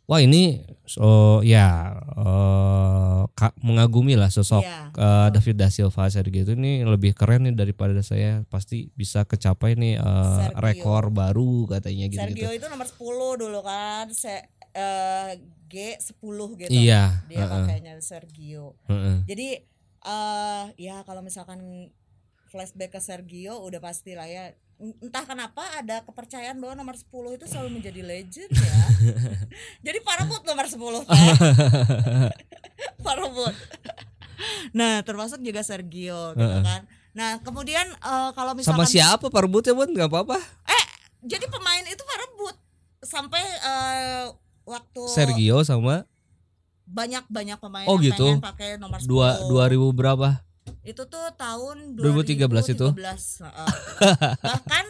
wah 0.04 0.18
ini 0.18 0.66
oh 0.98 1.40
ya 1.40 1.94
eh, 2.12 3.22
ka- 3.32 3.56
mengagumi 3.60 4.14
lah 4.14 4.28
sosok 4.28 4.62
Iya. 4.62 4.82
eh, 4.92 5.28
David 5.32 5.56
da 5.56 5.68
Silva 5.68 6.10
Sergio 6.10 6.42
itu 6.42 6.54
ini 6.54 6.82
lebih 6.82 7.14
keren 7.14 7.44
nih 7.44 7.54
daripada 7.54 7.94
saya 8.02 8.42
pasti 8.46 8.90
bisa 8.92 9.24
kecapai 9.24 9.74
nih 9.74 9.96
Sergio. 9.96 10.60
rekor 10.60 11.04
baru 11.10 11.70
katanya 11.70 12.06
gitu 12.08 12.22
Sergio 12.22 12.50
gitu. 12.50 12.58
itu 12.58 12.66
nomor 12.68 12.88
10 12.88 12.98
dulu 13.40 13.60
kan. 13.62 14.06
Se 14.10 14.50
eh, 14.76 15.32
G10 15.72 16.38
gitu. 16.62 16.70
Iya, 16.72 17.24
Dia 17.26 17.38
heeh, 17.42 17.50
pakainya 17.50 17.94
Sergio. 18.04 18.76
heeh. 18.92 19.18
Jadi 19.26 19.48
eh 20.06 20.66
ya 20.78 21.02
kalau 21.02 21.26
misalkan 21.26 21.90
flashback 22.52 22.94
ke 22.94 23.02
Sergio 23.02 23.58
udah 23.64 23.82
pasti 23.82 24.14
lah 24.14 24.30
ya. 24.30 24.54
Entah 24.76 25.24
kenapa 25.24 25.64
ada 25.80 26.04
kepercayaan 26.04 26.60
bahwa 26.60 26.76
nomor 26.76 27.00
10 27.00 27.08
itu 27.40 27.46
selalu 27.48 27.80
menjadi 27.80 28.02
legend 28.04 28.52
ya. 28.52 28.76
Jadi 29.88 30.00
Parabut 30.04 30.44
nomor 30.44 30.68
10 30.68 30.76
teh. 31.08 31.28
Parabut. 33.00 33.56
Nah, 34.76 35.00
termasuk 35.08 35.40
juga 35.40 35.64
Sergio 35.64 36.36
gitu 36.36 36.60
kan. 36.60 36.84
Nah, 37.16 37.40
kemudian 37.40 37.88
eh, 37.88 38.30
kalau 38.36 38.52
misalkan 38.52 38.84
Sama 38.84 38.92
siapa 38.92 39.32
Pak 39.32 39.42
Rebut 39.48 39.64
ya 39.64 39.72
Bun? 39.72 39.96
Gak 39.96 40.12
apa-apa. 40.12 40.38
jadi 41.26 41.48
pemain 41.50 41.82
itu 41.88 42.04
Parabut 42.06 42.54
sampai 43.02 43.42
eh, 43.42 44.28
waktu 44.66 45.02
Sergio 45.08 45.62
sama 45.62 46.04
banyak-banyak 46.86 47.58
pemain 47.58 47.86
Oh, 47.86 47.98
yang 47.98 48.14
gitu. 48.14 48.26
pengen 48.30 48.44
pakai 48.44 48.70
nomor 48.78 49.00
10. 49.00 49.10
dua 49.10 49.28
2000 49.48 49.90
berapa? 49.94 50.30
itu 50.82 51.02
tuh 51.06 51.26
tahun 51.34 51.98
2013 51.98 52.74
itu? 52.74 52.88
2013, 52.94 53.46
heeh. 53.46 53.70
bahkan 54.50 54.86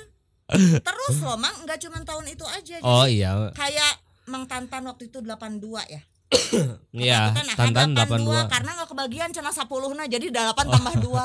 terus 0.80 1.16
loh 1.20 1.36
mang 1.36 1.56
nggak 1.64 1.80
cuma 1.82 2.00
tahun 2.00 2.26
itu 2.30 2.46
aja 2.46 2.80
Oh 2.84 3.04
Jadi 3.04 3.18
iya, 3.18 3.52
kayak 3.52 3.92
mang 4.28 4.44
tantan 4.46 4.84
waktu 4.86 5.08
itu 5.08 5.20
82 5.20 5.60
ya 5.88 6.02
iya. 6.96 7.22
Nah, 7.32 7.56
Tantan 7.56 7.96
82, 7.96 8.28
82. 8.28 8.52
karena 8.52 8.70
nggak 8.76 8.90
kebagian 8.92 9.30
cina 9.32 9.52
10 9.52 9.68
nah 9.94 10.06
jadi 10.06 10.26
8 10.32 10.56
tambah 10.68 10.96
2 11.00 11.06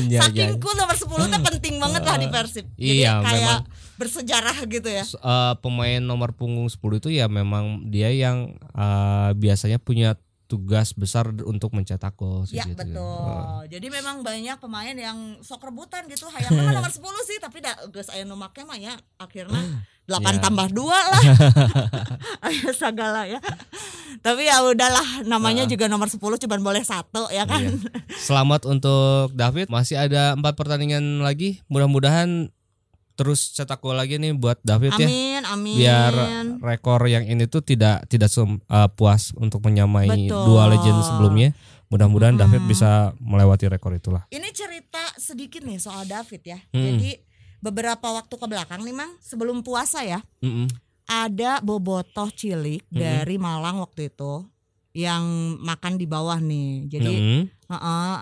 Iya, 0.00 0.24
saking 0.24 0.56
iya. 0.56 0.62
cool 0.62 0.72
nomor 0.72 0.96
10 0.96 1.04
tuh 1.04 1.40
penting 1.52 1.74
banget 1.76 2.02
lah 2.02 2.16
di 2.16 2.28
Persib 2.32 2.64
jadi 2.74 2.96
Iya, 2.96 3.12
kayak 3.20 3.36
memang. 3.36 3.60
Bersejarah 4.00 4.56
gitu 4.64 4.88
ya 4.88 5.04
eh, 5.04 5.54
pemain 5.60 6.00
nomor 6.00 6.32
punggung 6.32 6.66
10 6.66 6.80
itu 6.96 7.12
ya 7.12 7.28
memang 7.28 7.84
dia 7.86 8.08
yang 8.08 8.56
eh, 8.72 9.30
biasanya 9.36 9.76
punya 9.76 10.16
tugas 10.46 10.90
besar 10.90 11.30
untuk 11.46 11.70
mencetak 11.70 12.18
gol 12.18 12.42
Ya 12.50 12.66
gitu. 12.66 12.74
betul. 12.74 12.98
Eh, 12.98 13.70
Jadi 13.70 13.86
memang 13.86 14.26
banyak 14.26 14.58
pemain 14.58 14.90
yang 14.90 15.38
sok 15.38 15.62
rebutan 15.62 16.10
gitu. 16.10 16.26
Hayang 16.26 16.50
mah 16.50 16.74
nomor 16.74 16.90
10 16.90 16.98
sih, 17.22 17.38
tapi 17.38 17.62
da 17.62 17.70
geus 17.86 18.10
aya 18.10 18.26
nu 18.26 18.34
make 18.34 18.66
mah 18.66 18.74
ya 18.74 18.98
akhirnya 19.14 19.62
8 20.10 20.18
Ya. 20.18 20.42
tambah 20.42 20.66
2 20.74 20.90
lah. 20.90 21.22
Aya 22.50 22.70
segala 22.74 23.30
ya. 23.30 23.38
Tapi 24.20 24.50
ya 24.50 24.58
udahlah 24.66 25.22
namanya 25.22 25.64
juga 25.64 25.86
nomor 25.86 26.10
10 26.10 26.18
cuman 26.18 26.60
boleh 26.60 26.82
satu 26.82 27.30
ya 27.30 27.46
kan. 27.46 27.62
Iya. 27.62 27.78
Selamat 28.18 28.66
untuk 28.66 29.30
David. 29.32 29.70
Masih 29.70 30.02
ada 30.02 30.34
empat 30.34 30.58
pertandingan 30.58 31.22
lagi. 31.22 31.62
Mudah-mudahan 31.70 32.50
terus 33.20 33.52
cetak 33.52 33.76
gol 33.78 33.92
lagi 33.92 34.16
nih 34.16 34.32
buat 34.32 34.56
David 34.64 34.96
ya. 34.96 35.04
Amin, 35.04 35.42
amin. 35.44 35.76
Biar 35.76 36.12
rekor 36.56 37.04
yang 37.04 37.20
ini 37.22 37.44
tuh 37.44 37.60
tidak 37.60 38.08
tidak 38.08 38.32
sem- 38.32 38.56
eh, 38.58 38.88
puas 38.90 39.36
untuk 39.36 39.60
menyamai 39.60 40.08
Betul. 40.08 40.40
dua 40.48 40.72
legend 40.72 41.04
sebelumnya. 41.04 41.52
Mudah-mudahan 41.90 42.38
David 42.38 42.64
Hmm. 42.64 42.70
bisa 42.70 42.90
melewati 43.18 43.68
rekor 43.68 43.92
itulah. 43.92 44.24
Ini 44.30 44.48
cerita 44.50 45.04
sedikit 45.20 45.60
nih 45.60 45.76
soal 45.76 46.06
David 46.06 46.40
ya. 46.40 46.58
Mm-mm. 46.70 46.80
Jadi 46.96 47.10
beberapa 47.58 48.08
waktu 48.08 48.30
ke 48.30 48.46
belakang 48.46 48.80
nih 48.80 48.94
Mang, 48.94 49.12
sebelum 49.20 49.60
puasa 49.60 50.00
ya, 50.00 50.22
Mm-mm. 50.40 50.70
ada 51.04 51.60
bobotoh 51.60 52.30
cilik 52.30 52.86
Mm-mm. 52.86 52.94
dari 52.94 53.36
Malang 53.36 53.82
waktu 53.82 54.08
itu 54.08 54.46
yang 54.90 55.22
makan 55.58 55.98
di 55.98 56.06
bawah 56.06 56.38
nih. 56.38 56.88
Jadi 56.88 57.12
Mm-mm. 57.12 57.42
Heeh. 57.68 58.14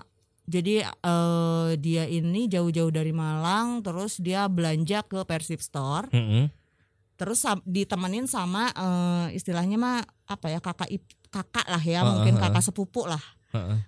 Jadi 0.49 0.81
eh, 0.81 1.69
dia 1.77 2.03
ini 2.03 2.49
jauh-jauh 2.49 2.89
dari 2.89 3.13
Malang, 3.13 3.79
terus 3.79 4.17
dia 4.17 4.49
belanja 4.49 5.05
ke 5.05 5.21
Persib 5.21 5.61
Store, 5.61 6.09
Mm-mm. 6.09 6.49
terus 7.13 7.39
sam- 7.39 7.61
ditemenin 7.63 8.25
sama 8.25 8.73
eh, 8.73 9.37
istilahnya 9.37 9.77
mah 9.77 9.97
apa 10.25 10.49
ya 10.49 10.57
kakak 10.57 10.89
kakak 11.29 11.67
lah 11.69 11.77
ya, 11.79 12.01
Heeh, 12.01 12.09
mungkin 12.09 12.33
heeh. 12.33 12.43
kakak 12.43 12.65
sepupu 12.65 13.05
lah, 13.05 13.21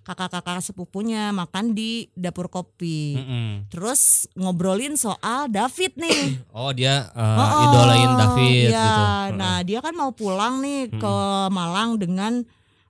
kakak-kakak 0.01 0.61
sepupunya 0.61 1.29
makan 1.31 1.73
di 1.73 2.05
dapur 2.13 2.45
kopi. 2.47 3.17
Mm-mm. 3.17 3.49
Terus 3.69 4.29
ngobrolin 4.33 4.93
soal 4.93 5.49
David 5.49 5.97
nih. 5.97 6.21
Oh 6.53 6.69
dia 6.69 7.09
eh, 7.09 7.37
Oh, 7.41 7.49
idolain 7.65 8.11
David 8.15 8.69
iya. 8.69 8.85
gitu. 8.85 9.03
Nah 9.33 9.57
dia 9.61 9.81
kan 9.81 9.93
mau 9.93 10.11
pulang 10.11 10.61
nih 10.61 10.93
ke 10.93 11.15
Malang 11.49 11.97
dengan 11.97 12.45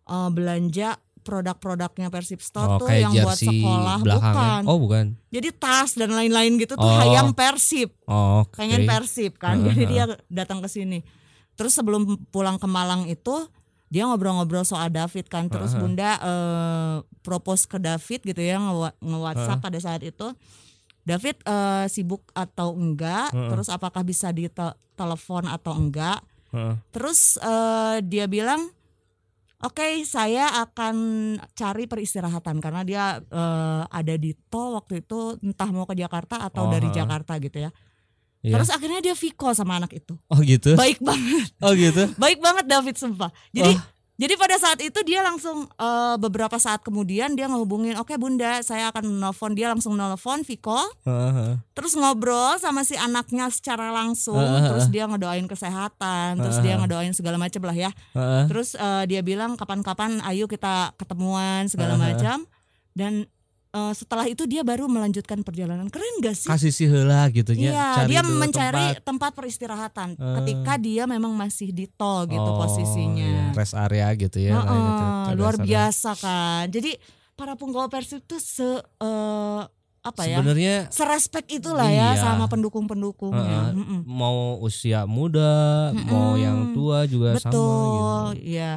eh, 0.05 0.29
belanja 0.29 0.99
produk-produknya 1.21 2.07
Persib 2.07 2.39
Store 2.39 2.67
oh 2.67 2.77
tuh 2.77 2.87
kayak 2.87 3.01
yang 3.03 3.13
buat 3.19 3.37
sekolah 3.37 3.97
belakangnya. 3.99 4.33
bukan. 4.33 4.61
Oh 4.65 4.77
bukan. 4.77 5.05
Jadi 5.29 5.49
tas 5.53 5.93
dan 5.93 6.09
lain-lain 6.09 6.57
gitu 6.57 6.73
tuh 6.73 6.83
Oh. 6.83 6.97
hayang 6.97 7.31
Persib, 7.31 7.93
Oh 8.03 8.41
oke. 8.41 8.53
pengen 8.55 8.83
Persib 8.83 9.35
kan. 9.35 9.55
Heeh, 9.55 9.67
Jadi 9.67 9.83
heeh. 9.83 9.91
dia 9.91 10.03
datang 10.27 10.59
ke 10.59 10.67
sini. 10.67 11.01
Terus 11.53 11.71
sebelum 11.71 12.03
pulang 12.27 12.55
ke 12.55 12.65
Malang 12.65 13.05
itu 13.05 13.45
dia 13.87 14.03
ngobrol-ngobrol 14.03 14.63
soal 14.63 14.87
David 14.87 15.25
kan. 15.25 15.45
Terus 15.45 15.71
Heeh. 15.71 15.79
Bunda 15.79 16.11
eh, 16.17 16.95
propose 17.21 17.65
ke 17.65 17.77
David 17.77 18.23
gitu 18.23 18.39
ya 18.39 18.57
nge- 18.57 18.97
nge-WhatsApp 18.99 19.59
pada 19.59 19.77
saat 19.77 20.01
itu. 20.01 20.33
David 21.01 21.37
eh, 21.41 21.85
sibuk 21.87 22.25
atau 22.31 22.73
enggak? 22.73 23.29
Heeh. 23.29 23.49
Terus 23.49 23.67
apakah 23.67 24.01
bisa 24.01 24.29
ditelepon 24.29 25.45
atau 25.45 25.73
enggak? 25.73 26.21
Heeh. 26.49 26.75
Terus 26.89 27.35
eh, 27.37 28.01
dia 28.01 28.25
bilang, 28.25 28.71
oke 29.63 30.03
saya 30.03 30.61
akan 30.65 30.95
cari 31.53 31.85
peristirahatan 31.85 32.57
karena 32.59 32.81
dia 32.81 33.03
eh, 33.19 33.83
ada 33.87 34.15
di 34.17 34.33
tol 34.49 34.75
waktu 34.75 35.01
itu 35.01 35.37
entah 35.41 35.69
mau 35.69 35.85
ke 35.85 35.95
Jakarta 35.95 36.41
atau 36.41 36.67
Oh, 36.67 36.71
dari. 36.71 36.89
Jakarta 36.91 37.37
gitu 37.37 37.57
ya. 37.57 37.71
Iya. 38.41 38.57
Terus 38.57 38.69
akhirnya 38.73 38.99
dia 39.05 39.13
Viko 39.13 39.53
sama 39.53 39.77
anak 39.77 39.93
itu. 39.93 40.17
Oh 40.25 40.41
gitu. 40.41 40.73
Baik 40.73 40.97
banget, 40.97 41.49
Oh 41.61 41.77
gitu. 41.77 42.09
baik 42.23 42.41
banget 42.41 42.65
David 42.65 42.95
sumpah. 42.97 43.29
Jadi 43.53 43.77
Wah. 43.77 43.85
Jadi 44.21 44.37
pada 44.37 44.53
saat 44.61 44.77
itu 44.85 45.01
dia 45.01 45.25
langsung 45.25 45.65
eh, 45.65 46.15
beberapa 46.21 46.61
saat 46.61 46.85
kemudian 46.85 47.33
dia 47.33 47.49
ngehubungin, 47.49 47.97
oke 47.97 48.13
bunda 48.21 48.61
saya 48.61 48.93
akan 48.93 49.17
nelfon 49.17 49.57
dia 49.57 49.73
langsung 49.73 49.97
nelfon 49.97 50.45
Viko, 50.45 50.77
heeh. 51.09 51.57
terus 51.73 51.97
ngobrol 51.97 52.61
sama 52.61 52.85
si 52.85 52.93
anaknya 52.93 53.49
secara 53.49 53.89
langsung, 53.89 54.37
Heeh, 54.37 54.69
terus 54.69 54.85
dia 54.93 55.09
ngedoain 55.09 55.49
kesehatan, 55.49 56.37
terus 56.37 56.61
Heeh, 56.61 56.65
dia 56.69 56.75
ngedoain 56.77 57.17
segala 57.17 57.41
macam 57.41 57.61
lah 57.65 57.73
ya. 57.73 57.89
Heeh. 58.13 58.45
Terus 58.45 58.77
eh, 58.77 59.03
dia 59.09 59.25
bilang 59.25 59.57
kapan-kapan 59.57 60.21
ayo 60.29 60.45
kita 60.45 60.93
ketemuan 61.01 61.65
segala 61.65 61.97
Heeh. 61.97 62.13
macam 62.13 62.45
dan 62.93 63.25
eh, 63.71 63.93
setelah 63.93 64.25
itu 64.25 64.43
dia 64.43 64.61
baru 64.61 64.85
melanjutkan 64.85 65.41
perjalanan. 65.41 65.87
Keren 65.87 66.19
gak 66.19 66.35
sih? 66.35 66.45
Kasih 66.45 66.69
si 66.69 66.85
heula 66.85 67.27
gitu 67.27 67.51
nya. 67.53 67.71
Iya, 67.71 67.87
Cari 67.97 68.09
dia 68.09 68.21
mencari 68.21 68.85
tempat. 68.93 69.03
tempat, 69.03 69.31
peristirahatan 69.33 70.09
Eh. 70.13 70.35
ketika 70.37 70.73
dia 70.75 71.03
memang 71.05 71.31
masih 71.31 71.69
di 71.69 71.87
tol 71.87 72.25
gitu 72.25 72.43
Oh, 72.45 72.57
posisinya. 72.57 73.23
iya. 73.23 73.45
Rest 73.51 73.73
area 73.73 74.07
gitu 74.13 74.37
ya. 74.37 74.55
Tuh, 74.57 74.79
ke 75.25 75.31
luar 75.33 75.55
biasa 75.57 76.11
kan. 76.15 76.67
Jadi 76.67 76.99
para 77.33 77.55
penggawa 77.55 77.87
Persib 77.87 78.21
tuh 78.21 78.37
se 78.37 78.67
eh, 78.77 79.61
apa 80.01 80.21
ya? 80.25 80.41
Sebenarnya 80.41 80.75
Serespek 80.89 81.45
itulah 81.51 81.85
ya 81.85 82.11
Iya. 82.11 82.19
sama 82.19 82.45
pendukung-pendukungnya. 82.47 83.69
Heeh. 83.69 83.77
Mm-mm. 83.77 83.99
mau 84.03 84.57
usia 84.59 85.05
muda, 85.05 85.89
mau 86.03 86.33
Mm-mm. 86.33 86.41
yang 86.41 86.57
tua 86.71 87.05
juga 87.05 87.37
sama 87.37 87.53
Betul, 87.53 88.25
gitu. 88.35 88.51
ya. 88.51 88.71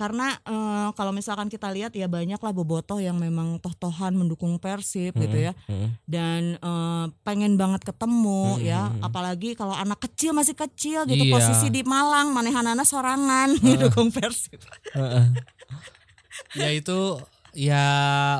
Karena 0.00 0.32
eh, 0.40 0.88
kalau 0.96 1.12
misalkan 1.12 1.46
kita 1.46 1.68
lihat 1.68 1.92
ya 1.92 2.08
banyak 2.08 2.40
lah 2.40 2.52
bobotoh 2.52 2.96
yang 2.96 3.20
memang 3.20 3.60
toh-tohan 3.60 4.16
mendukung 4.16 4.56
Persib 4.56 5.12
gitu 5.14 5.36
ya. 5.36 5.52
Heeh. 5.68 5.92
dan 6.08 6.56
eh, 6.56 7.04
pengen 7.20 7.54
banget 7.54 7.84
ketemu 7.84 8.56
Mm-mm. 8.56 8.64
ya 8.64 8.88
apalagi 9.00 9.52
kalau 9.52 9.76
anak 9.76 10.00
kecil 10.00 10.32
masih 10.32 10.56
kecil 10.56 11.04
gitu 11.04 11.20
Iya. 11.20 11.36
posisi 11.36 11.68
di 11.68 11.84
Malang 11.84 12.32
manehanana 12.32 12.80
sorangan 12.82 13.52
dukung 13.60 14.08
Persib 14.08 14.56
Heeh. 14.90 15.36
ya 16.56 16.68
itu 16.70 17.20
ya 17.50 17.84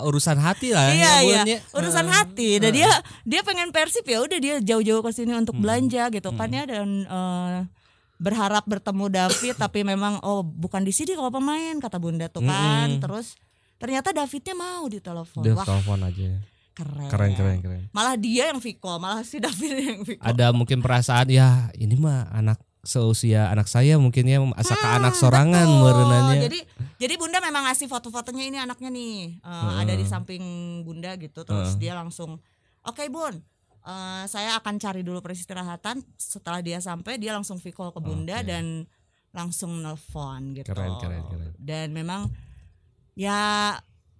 urusan 0.00 0.38
hati 0.38 0.70
lah 0.70 0.90
iya 0.90 1.12
ya, 1.20 1.42
iya 1.42 1.42
ya. 1.44 1.58
urusan 1.74 2.06
Heeh. 2.06 2.16
hati 2.16 2.50
dan 2.56 2.70
dia 2.70 2.90
dia 3.22 3.40
pengen 3.42 3.68
Persib 3.68 4.06
ya 4.06 4.22
udah 4.22 4.38
dia 4.38 4.54
jauh-jauh 4.58 5.02
ke 5.02 5.10
sini 5.10 5.34
untuk 5.34 5.58
belanja 5.58 6.08
gitu 6.08 6.30
kan 6.32 6.48
ya 6.48 6.64
dan 6.64 6.88
eh, 7.04 7.58
berharap 8.20 8.62
bertemu 8.62 9.08
David 9.08 9.56
tapi 9.56 9.80
memang 9.80 10.20
oh 10.20 10.44
bukan 10.44 10.84
di 10.84 10.92
sini 10.92 11.12
kalau 11.12 11.32
pemain 11.32 11.74
kata 11.74 11.96
Bunda 11.96 12.28
tuh 12.28 12.44
kan 12.44 12.86
Mm-mm. 12.86 13.00
terus 13.00 13.34
ternyata 13.76 14.12
Davidnya 14.12 14.52
mau 14.52 14.84
ditelepon 14.84 15.40
Dia 15.40 15.56
wah 15.56 15.64
telepon 15.64 16.04
aja. 16.04 16.30
keren 16.70 17.08
Keren 17.08 17.32
keren 17.34 17.58
keren. 17.58 17.82
malah 17.90 18.14
dia 18.14 18.48
yang 18.48 18.60
Viko 18.60 18.96
malah 18.96 19.20
si 19.22 19.40
David 19.40 19.72
yang 19.74 20.00
Viko 20.04 20.20
Ada 20.20 20.52
mungkin 20.52 20.78
perasaan 20.78 21.26
ya 21.26 21.72
ini 21.74 21.96
mah 21.96 22.28
anak 22.30 22.60
seusia 22.80 23.48
anak 23.48 23.66
saya 23.66 23.96
mungkin 23.96 24.24
ya 24.24 24.40
asa 24.54 24.72
ke 24.72 24.88
anak 24.90 25.12
sorangan 25.12 25.68
merenanya. 25.68 26.40
Jadi 26.42 26.60
jadi 26.96 27.14
Bunda 27.16 27.36
memang 27.38 27.68
ngasih 27.68 27.84
foto-fotonya 27.86 28.44
ini 28.46 28.56
anaknya 28.56 28.88
nih 28.88 29.12
eh, 29.38 29.72
ada 29.76 29.92
di 29.92 30.04
samping 30.04 30.40
Bunda 30.80 31.12
gitu 31.16 31.40
terus 31.42 31.76
dia 31.76 31.92
langsung 31.92 32.40
oke 32.80 33.04
Bun 33.08 33.44
eh, 33.82 34.24
saya 34.26 34.56
akan 34.56 34.74
cari 34.76 35.00
dulu 35.00 35.20
peristirahatan 35.20 36.02
setelah 36.14 36.60
dia 36.60 36.78
sampai 36.78 37.16
dia 37.16 37.32
langsung 37.32 37.56
call 37.58 37.90
ke 37.90 38.00
Bunda 38.00 38.40
Oke. 38.40 38.48
dan 38.48 38.84
langsung 39.30 39.78
nelfon 39.78 40.54
gitu. 40.54 40.66
Keren, 40.66 40.98
keren, 40.98 41.22
keren. 41.24 41.52
Dan 41.54 41.94
memang 41.94 42.28
ya 43.14 43.74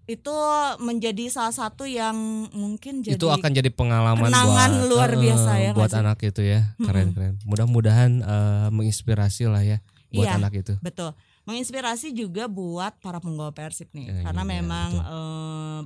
itu 0.04 0.34
menjadi 0.82 1.30
salah 1.30 1.54
satu 1.54 1.86
yang 1.86 2.14
mungkin 2.50 2.98
jadi 2.98 3.14
itu 3.14 3.30
akan 3.30 3.50
jadi 3.54 3.70
pengalaman 3.70 4.26
kenangan 4.26 4.70
buat 4.82 4.88
luar 4.90 5.10
eh, 5.14 5.18
biasa 5.22 5.50
ya 5.56 5.70
buat 5.70 5.86
sih? 5.86 6.00
anak 6.02 6.18
itu 6.26 6.42
ya 6.42 6.74
keren 6.82 7.14
keren 7.14 7.38
mudah-mudahan 7.46 8.18
eh, 8.18 8.68
menginspirasi 8.74 9.46
lah 9.46 9.62
ya 9.62 9.78
buat 10.10 10.26
Iya. 10.26 10.42
anak 10.42 10.52
itu 10.58 10.74
Betul. 10.82 11.14
Menginspirasi 11.46 12.10
juga 12.12 12.46
buat 12.46 12.98
para 13.00 13.16
penggawa 13.18 13.50
Persib 13.50 13.90
nih. 13.90 14.06
Eh, 14.10 14.22
Karena 14.22 14.42
iya, 14.44 14.50
memang 14.58 14.88
betul. 14.92 15.06
eh, 15.14 15.80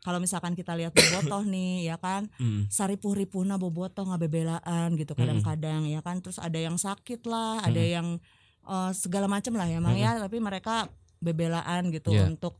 kalau 0.00 0.16
misalkan 0.16 0.52
kita 0.52 0.72
lihat 0.72 0.90
bobotoh 0.90 1.44
nih 1.44 1.86
ya 1.86 1.96
kan 1.96 2.24
Mm. 2.40 2.68
saripuh 2.68 3.12
ripuna 3.12 3.54
bobotoh 3.54 4.04
ngabebelaan 4.04 4.60
gitu 4.94 5.12
kadang-kadang 5.14 5.84
ya 5.84 6.00
kan 6.00 6.18
terus 6.18 6.36
ada 6.36 6.56
yang 6.56 6.76
sakit 6.76 7.20
lah 7.24 7.60
ada 7.62 7.78
yang 7.78 8.16
eh, 8.62 8.90
segala 8.92 9.26
macam 9.26 9.54
lah 9.54 9.64
ya 9.64 9.78
Mang 9.78 9.94
ya 9.94 10.16
tapi 10.16 10.38
mereka 10.38 10.88
bebelaan 11.18 11.88
gitu 11.90 12.10
Iya. 12.10 12.26
untuk 12.26 12.56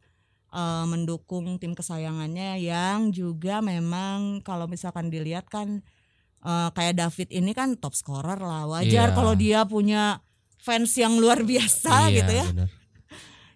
eh, 0.50 0.84
mendukung 0.84 1.56
tim 1.56 1.72
kesayangannya 1.72 2.58
yang 2.58 3.08
juga 3.10 3.60
memang 3.60 4.40
kalau 4.40 4.64
misalkan 4.64 5.08
dilihat 5.08 5.46
kan 5.46 5.80
eh, 6.40 6.68
kayak 6.70 6.98
David 6.98 7.28
ini 7.30 7.52
kan 7.52 7.74
top 7.74 7.92
scorer 7.92 8.36
lah 8.36 8.64
wajar 8.66 9.10
Iya. 9.10 9.16
kalau 9.16 9.32
dia 9.32 9.64
punya 9.64 10.20
fans 10.56 10.92
yang 10.94 11.16
luar 11.16 11.40
biasa 11.42 12.08
Iya, 12.08 12.16
gitu 12.16 12.32
ya 12.34 12.46
benar. 12.50 12.68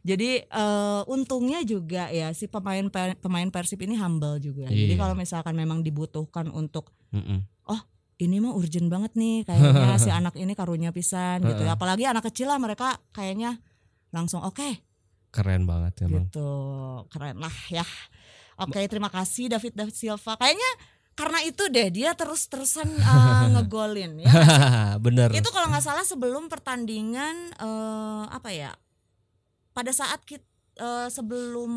Jadi 0.05 0.45
eh, 0.45 1.03
untungnya 1.09 1.65
juga 1.65 2.13
ya 2.13 2.29
si 2.37 2.45
pemain 2.45 2.85
pemain 3.17 3.49
Persib 3.49 3.81
ini 3.81 3.97
humble 3.97 4.37
juga. 4.37 4.69
Jadi 4.69 4.93
Iya. 4.93 5.01
kalau 5.01 5.17
misalkan 5.17 5.57
memang 5.57 5.81
dibutuhkan 5.81 6.53
untuk 6.53 6.93
Mm-mm. 7.11 7.41
ini 8.15 8.39
mah 8.39 8.55
urgent 8.55 8.87
banget 8.87 9.17
nih 9.19 9.43
kayaknya 9.43 9.99
si 9.99 10.07
anak 10.21 10.39
ini 10.39 10.53
karunya 10.55 10.93
pisan 10.93 11.43
gitu 11.43 11.65
ya. 11.65 11.75
Apalagi 11.75 12.05
anak 12.05 12.29
kecil 12.29 12.53
lah 12.53 12.61
mereka 12.61 13.01
kayaknya 13.11 13.59
langsung 14.15 14.45
oke 14.45 14.85
keren 15.35 15.67
banget 15.67 16.07
emang 16.07 16.31
gitu. 16.31 16.47
Keren 17.11 17.43
lah 17.43 17.57
ya. 17.67 17.83
Oke, 18.55 18.87
terima 18.87 19.11
kasih 19.11 19.51
David 19.51 19.75
David 19.75 19.97
Silva. 19.99 20.39
Kayaknya 20.39 20.71
karena 21.19 21.39
itu 21.43 21.63
deh 21.71 21.89
dia 21.91 22.15
terus-terusan 22.15 22.87
eh, 23.03 23.47
ngegolin 23.51 24.23
ya. 24.23 24.31
bener 25.05 25.35
Itu 25.35 25.51
kalau 25.51 25.73
nggak 25.75 25.83
salah 25.83 26.07
sebelum 26.07 26.47
pertandingan 26.47 27.57
eh, 27.57 28.25
apa 28.31 28.53
ya? 28.55 28.71
Pada 29.75 29.91
saat 29.91 30.23
kita 30.23 30.47
sebelum 31.07 31.71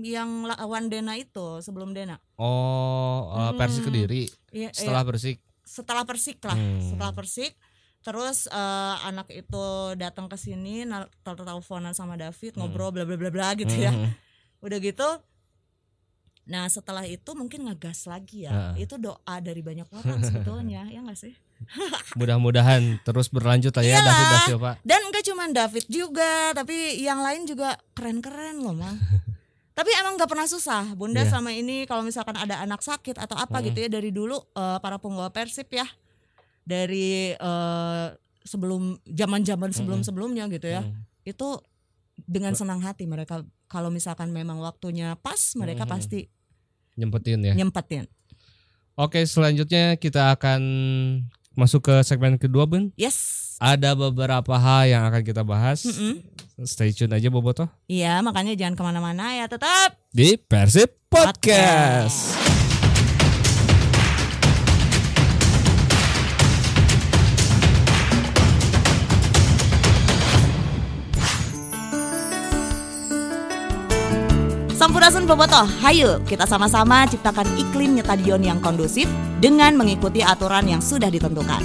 yang 0.00 0.46
lawan 0.46 0.86
Dena 0.86 1.14
itu, 1.14 1.58
sebelum 1.58 1.90
Dena. 1.90 2.18
oh 2.36 3.30
eh, 3.32 3.50
Hmm. 3.50 3.58
Persik 3.58 3.82
kediri 3.84 4.30
Iya, 4.50 4.70
setelah 4.70 5.02
iya, 5.02 5.08
bersih 5.08 5.34
setelah 5.64 6.04
Persik 6.04 6.38
lah, 6.44 6.54
Hmm. 6.54 6.82
setelah 6.82 7.10
Persik. 7.10 7.54
Terus 7.98 8.46
eh, 8.46 8.96
anak 9.02 9.26
itu 9.30 9.64
datang 9.96 10.28
ke 10.28 10.36
sini, 10.36 10.84
teleponan 11.24 11.96
sama 11.96 12.14
David, 12.14 12.54
ngobrol 12.54 12.92
bla 12.92 13.02
bla 13.02 13.16
bla 13.16 13.30
bla 13.32 13.48
gitu 13.54 13.72
ya. 13.72 13.90
Mhm. 13.90 14.10
Udah 14.60 14.78
gitu 14.78 15.08
Nah 16.44 16.68
setelah 16.68 17.08
itu 17.08 17.32
mungkin 17.32 17.64
ngegas 17.64 18.04
lagi 18.04 18.44
ya 18.44 18.52
Heeh. 18.76 18.84
Itu 18.84 19.00
doa 19.00 19.40
dari 19.40 19.64
banyak 19.64 19.88
orang 19.88 20.20
sebetulnya 20.20 20.84
Ya 20.86 21.00
nggak 21.00 21.16
sih 21.16 21.32
mudah-mudahan 22.14 23.00
terus 23.02 23.28
berlanjut 23.28 23.70
lah 23.70 23.82
ya 23.82 23.98
Iyalah. 23.98 24.04
David 24.06 24.26
da 24.26 24.38
Silva 24.44 24.72
Dan 24.82 25.00
enggak 25.08 25.24
cuma 25.24 25.44
David 25.48 25.84
juga, 25.86 26.32
tapi 26.52 26.76
yang 26.98 27.20
lain 27.20 27.44
juga 27.44 27.74
keren-keren 27.92 28.60
loh, 28.60 28.72
Mang. 28.72 28.96
tapi 29.78 29.90
emang 29.98 30.14
nggak 30.14 30.30
pernah 30.30 30.46
susah. 30.46 30.94
Bunda 30.94 31.22
Iya. 31.22 31.34
sama 31.34 31.50
ini 31.50 31.82
kalau 31.84 32.02
misalkan 32.02 32.34
ada 32.34 32.62
anak 32.62 32.78
sakit 32.78 33.18
atau 33.18 33.34
apa 33.34 33.58
gitu 33.60 33.78
ya 33.78 33.90
dari 33.90 34.10
dulu 34.10 34.38
eh, 34.38 34.78
para 34.78 34.96
penggawa 34.96 35.28
Persib 35.28 35.66
ya. 35.68 35.86
Dari 36.62 37.34
eh, 37.34 38.06
sebelum 38.44 39.00
zaman-zaman 39.04 39.72
sebelum-sebelumnya 39.72 40.46
gitu 40.48 40.68
ya. 40.68 40.84
Mm. 40.84 40.94
Itu 41.26 41.58
dengan 42.14 42.54
senang 42.54 42.78
hati 42.78 43.08
mereka 43.08 43.42
kalau 43.66 43.90
misalkan 43.90 44.30
memang 44.30 44.62
waktunya 44.62 45.18
pas, 45.18 45.40
mereka 45.58 45.82
Mm. 45.84 45.90
pasti 45.90 46.20
nyempetin 46.94 47.42
ya 47.42 47.58
nyempetin. 47.58 48.06
oke 48.94 49.18
selanjutnya 49.26 49.98
kita 49.98 50.30
akan 50.38 50.62
masuk 51.54 51.80
ke 51.82 51.94
segmen 52.02 52.34
kedua 52.34 52.64
Bun 52.64 52.90
Yes. 52.94 53.56
ada 53.56 53.94
beberapa 53.94 54.54
hal 54.54 54.88
yang 54.88 55.02
akan 55.04 55.22
kita 55.22 55.42
bahas 55.42 55.82
Mm-mm. 55.82 56.20
stay 56.62 56.90
tune 56.90 57.10
aja 57.10 57.26
Boboto 57.28 57.66
Iya, 57.86 58.18
makanya 58.20 58.54
jangan 58.54 58.74
ke 58.74 58.82
mana-mana 58.82 59.34
ya 59.34 59.46
tetap 59.46 59.94
di 60.10 60.34
Persib 60.36 60.90
Podcast. 61.06 62.53
Sampurasun 74.74 75.30
Bobotoh, 75.30 75.70
hayu 75.86 76.18
kita 76.26 76.50
sama-sama 76.50 77.06
ciptakan 77.06 77.46
iklim 77.54 77.94
nyetadion 77.94 78.42
yang 78.42 78.58
kondusif 78.58 79.06
dengan 79.38 79.78
mengikuti 79.78 80.18
aturan 80.18 80.66
yang 80.66 80.82
sudah 80.82 81.06
ditentukan. 81.14 81.62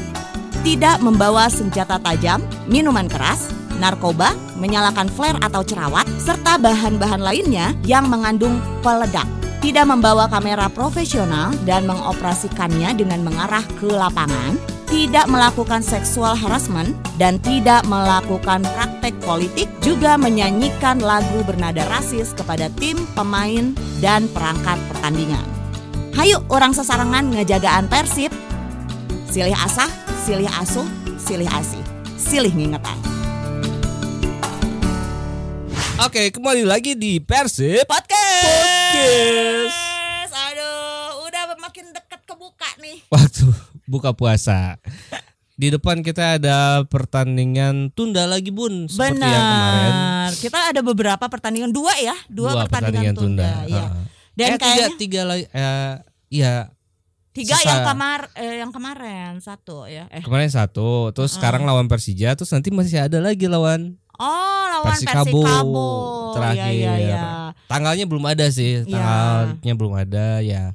Tidak 0.61 1.01
membawa 1.01 1.49
senjata 1.49 1.97
tajam, 1.97 2.37
minuman 2.69 3.09
keras, 3.09 3.49
narkoba, 3.81 4.37
menyalakan 4.61 5.09
flare 5.09 5.41
atau 5.41 5.65
cerawat, 5.65 6.05
serta 6.21 6.61
bahan-bahan 6.61 7.17
lainnya 7.17 7.73
yang 7.81 8.05
mengandung 8.05 8.61
peledak. 8.85 9.25
Tidak 9.57 9.89
membawa 9.89 10.29
kamera 10.29 10.69
profesional 10.69 11.49
dan 11.65 11.89
mengoperasikannya 11.89 12.93
dengan 12.93 13.25
mengarah 13.25 13.65
ke 13.81 13.89
lapangan, 13.89 14.53
tidak 14.89 15.29
melakukan 15.29 15.85
seksual 15.85 16.33
harassment 16.33 16.97
dan 17.21 17.37
tidak 17.45 17.85
melakukan 17.85 18.65
praktek 18.65 19.13
politik 19.21 19.69
juga 19.85 20.17
menyanyikan 20.17 20.97
lagu 20.97 21.45
bernada 21.45 21.85
rasis 21.93 22.33
kepada 22.33 22.73
tim, 22.81 22.97
pemain, 23.13 23.77
dan 24.01 24.25
perangkat 24.33 24.81
pertandingan. 24.89 25.45
Hayu 26.17 26.41
orang 26.49 26.73
sesarangan 26.73 27.29
ngejagaan 27.29 27.85
Persib. 27.85 28.33
Silih 29.29 29.53
asah, 29.53 29.93
silih 30.25 30.49
asuh, 30.57 30.89
silih 31.21 31.49
asih. 31.53 31.85
Silih 32.17 32.49
ngingetan. 32.49 32.97
Oke 36.01 36.33
kembali 36.33 36.65
lagi 36.65 36.97
di 36.97 37.21
Persib 37.21 37.85
Podcast. 37.85 38.41
Podcast. 38.89 40.33
Aduh, 40.49 41.29
udah 41.29 41.53
makin 41.61 41.93
dekat 41.93 42.25
kebuka 42.25 42.73
nih. 42.81 43.05
waktu 43.13 43.53
buka 43.89 44.13
puasa. 44.13 44.77
Di 45.59 45.67
depan 45.67 45.99
kita 45.99 46.39
ada 46.39 46.85
pertandingan 46.87 47.91
tunda 47.91 48.23
lagi 48.23 48.47
Bun 48.47 48.87
seperti 48.87 49.19
yang 49.19 49.43
kemarin. 49.43 49.91
Benar. 49.91 50.31
Kita 50.37 50.59
ada 50.71 50.81
beberapa 50.85 51.25
pertandingan 51.27 51.73
dua 51.73 51.91
ya, 51.99 52.15
dua, 52.29 52.63
pertandingan, 52.63 53.11
tunda. 53.17 53.65
ya. 53.67 53.89
Heeh. 53.89 53.89
Dan 54.37 54.47
eh, 54.47 54.55
tiga, 54.55 54.63
kayaknya 54.63 54.87
tiga 54.95 55.21
lagi 55.27 55.45
eh, 55.51 55.93
iya 56.31 56.53
tiga 57.35 57.59
sisa- 57.59 57.67
yang 57.67 57.81
kamar 57.83 58.19
eh, 58.39 58.55
yang 58.63 58.71
kemarin 58.71 59.31
satu 59.43 59.83
ya. 59.83 60.07
Eh. 60.07 60.23
kemarin 60.23 60.47
satu, 60.47 61.11
terus 61.11 61.35
sekarang 61.35 61.67
lawan 61.67 61.91
Persija, 61.91 62.39
terus 62.39 62.53
nanti 62.55 62.71
masih 62.71 63.03
ada 63.03 63.19
lagi 63.19 63.49
lawan 63.49 63.99
Oh, 64.15 64.63
lawan 64.67 64.95
Persikabo, 64.95 65.43
Persikabo. 65.43 65.87
terakhir. 66.35 66.71
Iya, 66.71 66.71
iya, 66.75 66.93
iya. 66.99 67.23
Tanggalnya 67.67 68.03
belum 68.03 68.25
ada 68.27 68.47
sih, 68.51 68.83
Iya. 68.83 68.91
tanggalnya 68.91 69.73
belum 69.75 69.93
ada 69.95 70.25
ya. 70.39 70.71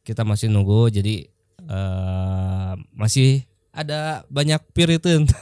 kita 0.00 0.22
masih 0.22 0.46
nunggu 0.48 0.86
jadi 0.88 1.26
eh 1.66 2.72
masih 2.94 3.44
ada 3.76 4.24
banyak 4.32 4.58
piritin. 4.72 5.28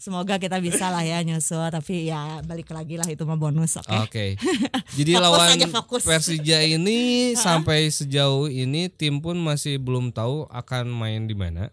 Semoga 0.00 0.40
kita 0.40 0.56
bisa 0.62 0.88
lah 0.88 1.04
ya 1.04 1.20
nyusul 1.20 1.60
tapi 1.68 2.08
ya 2.08 2.40
balik 2.46 2.72
lagi 2.72 2.96
lah 2.96 3.04
itu 3.04 3.26
mah 3.28 3.36
bonus 3.36 3.76
oke. 3.76 4.08
Oke. 4.08 4.26
Jadi 4.98 5.12
Fokus 5.12 5.24
lawan 5.26 5.48
aja, 5.52 5.68
fokus. 5.68 6.02
Persija 6.06 6.58
ini 6.64 6.98
sampai 7.44 7.92
sejauh 7.92 8.48
ini 8.48 8.88
tim 8.88 9.20
pun 9.20 9.36
masih 9.36 9.76
belum 9.76 10.14
tahu 10.14 10.48
akan 10.48 10.88
main 10.88 11.28
di 11.28 11.36
mana. 11.36 11.68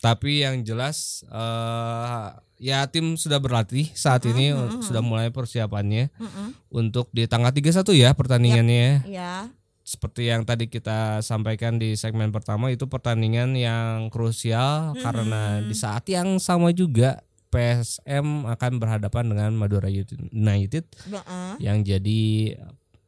Tapi 0.00 0.46
yang 0.46 0.64
jelas 0.64 1.26
eh 1.28 2.26
ya 2.56 2.88
tim 2.88 3.20
sudah 3.20 3.36
berlatih 3.36 3.92
saat 3.92 4.24
ini 4.24 4.56
sudah 4.80 5.04
mulai 5.04 5.28
persiapannya 5.28 6.08
Mm-mm. 6.16 6.48
untuk 6.72 7.12
di 7.12 7.28
tanggal 7.28 7.52
31 7.52 7.84
ya 7.92 8.16
pertandingannya. 8.16 9.04
Ya. 9.10 9.52
Seperti 9.86 10.26
yang 10.26 10.42
tadi 10.42 10.66
kita 10.66 11.22
sampaikan 11.22 11.78
di 11.78 11.94
segmen 11.94 12.34
pertama 12.34 12.74
itu 12.74 12.90
pertandingan 12.90 13.54
yang 13.54 14.10
krusial 14.10 14.98
karena 14.98 15.62
di 15.62 15.78
saat 15.78 16.02
yang 16.10 16.42
sama 16.42 16.74
juga 16.74 17.22
PSM 17.54 18.50
akan 18.50 18.72
berhadapan 18.82 19.30
dengan 19.30 19.54
Madura 19.54 19.86
United 19.86 20.90
Heeh. 21.06 21.52
yang 21.62 21.86
jadi 21.86 22.58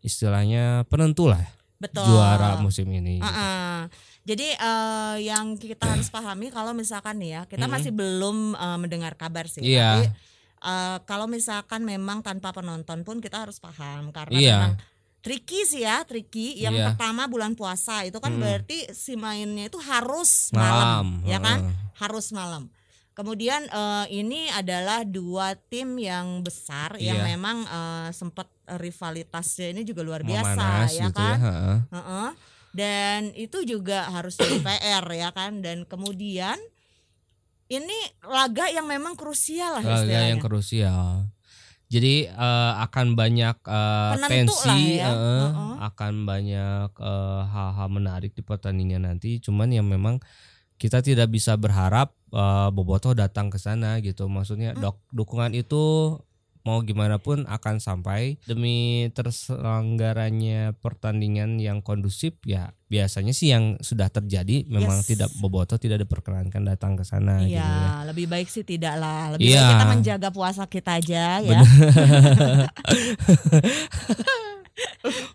istilahnya 0.06 0.86
penentu 0.86 1.26
lah 1.26 1.42
Betul. 1.82 2.06
juara 2.06 2.62
musim 2.62 2.86
ini. 2.94 3.18
Heeh. 3.18 3.90
Jadi 4.22 4.46
eh, 4.54 5.16
yang 5.26 5.58
kita 5.58 5.98
harus 5.98 6.06
pahami 6.14 6.54
kalau 6.54 6.78
misalkan 6.78 7.18
nih 7.18 7.30
ya 7.34 7.42
kita 7.50 7.66
Mm-mm. 7.66 7.74
masih 7.74 7.90
belum 7.90 8.54
eh, 8.54 8.78
mendengar 8.78 9.18
kabar 9.18 9.50
sih. 9.50 9.66
Iya. 9.66 9.98
Tapi 9.98 10.04
eh, 10.62 10.96
kalau 11.10 11.26
misalkan 11.26 11.82
memang 11.82 12.22
tanpa 12.22 12.54
penonton 12.54 13.02
pun 13.02 13.18
kita 13.18 13.50
harus 13.50 13.58
paham 13.58 14.14
karena 14.14 14.38
Iya. 14.38 14.56
memang 14.62 14.74
tricky 15.18 15.62
sih 15.62 15.82
ya, 15.82 16.02
tricky. 16.02 16.56
Yang 16.56 16.74
Iya. 16.74 16.84
pertama 16.88 17.26
bulan 17.26 17.52
puasa 17.52 18.02
itu 18.02 18.16
kan 18.16 18.32
Mm. 18.32 18.40
berarti 18.40 18.78
si 18.92 19.14
mainnya 19.14 19.66
itu 19.66 19.78
harus 19.78 20.48
Malam, 20.50 20.70
malam, 20.70 21.06
ya 21.24 21.38
kan? 21.38 21.58
Harus 21.94 22.30
malam. 22.30 22.70
Kemudian 23.12 23.66
eh, 23.66 24.06
ini 24.14 24.46
adalah 24.48 25.02
dua 25.02 25.58
tim 25.58 25.98
yang 25.98 26.40
besar 26.40 26.94
yang 26.96 27.18
Iya. 27.18 27.34
memang 27.34 27.56
eh, 27.62 28.08
sempat 28.12 28.46
rivalitasnya 28.68 29.72
ini 29.72 29.82
juga 29.82 30.00
luar 30.00 30.22
biasa 30.22 30.54
Memanas 30.54 30.90
ya 30.92 31.04
gitu 31.04 31.18
kan. 31.18 31.34
ya. 31.34 31.42
heeh. 31.42 31.78
Heeh. 31.90 32.28
Dan 32.68 33.20
itu 33.34 33.58
juga 33.64 34.06
harus 34.06 34.34
jadi 34.34 34.60
PR 34.60 35.02
ya 35.10 35.30
kan. 35.32 35.58
Dan 35.58 35.82
kemudian 35.82 36.54
ini 37.68 37.98
laga 38.22 38.70
yang 38.70 38.86
memang 38.86 39.12
krusial 39.12 39.76
lah 39.76 39.82
Laga 39.82 39.94
istilahnya. 40.04 40.28
yang 40.30 40.40
krusial. 40.40 41.08
Jadi 41.88 42.28
eh, 42.28 42.72
akan 42.84 43.16
banyak 43.16 43.56
eh, 43.64 44.12
Penentu 44.20 44.52
tensi, 44.52 45.00
ya. 45.00 45.08
eh, 45.08 45.16
Heeh. 45.48 45.72
akan 45.88 46.12
banyak 46.22 46.90
eh, 46.94 47.40
hal-hal 47.48 47.88
menarik 47.88 48.36
di 48.36 48.44
pertandingan 48.44 49.08
nanti. 49.08 49.40
Cuman 49.40 49.72
yang 49.72 49.88
memang 49.88 50.20
kita 50.76 51.00
tidak 51.00 51.32
bisa 51.32 51.56
berharap 51.56 52.12
eh, 52.28 52.68
Bobotoh 52.70 53.16
datang 53.16 53.48
ke 53.48 53.56
sana 53.56 54.04
gitu. 54.04 54.28
Maksudnya 54.28 54.76
Hmm. 54.76 54.84
dok 54.84 54.96
dukungan 55.10 55.56
itu 55.56 56.14
mau 56.60 56.80
gimana 56.80 57.16
pun 57.16 57.44
akan 57.44 57.78
sampai 57.78 58.36
demi 58.42 59.08
terselenggaranya 59.12 60.72
pertandingan 60.74 61.56
yang 61.56 61.78
kondusif 61.78 62.34
ya 62.42 62.70
biasanya 62.86 63.30
sih 63.30 63.48
yang 63.48 63.76
sudah 63.78 64.08
terjadi 64.08 64.64
memang 64.64 64.98
Yes. 64.98 65.06
tidak 65.06 65.28
Bobotoh 65.36 65.76
tidak 65.76 66.00
diperkenankan 66.00 66.64
datang 66.64 66.94
ke 66.94 67.02
sana 67.02 67.40
gitu 67.42 67.54
ya. 67.54 67.64
Iya, 67.64 67.92
lebih 68.06 68.26
baik 68.26 68.48
sih 68.48 68.62
tidak 68.62 68.96
lah. 68.96 69.36
Lebih 69.36 69.44
Iya. 69.46 69.60
baik 69.60 69.68
kita 69.70 69.86
menjaga 69.86 70.28
puasa 70.30 70.62
kita 70.64 70.96
aja 70.96 71.38
ya. 71.38 71.60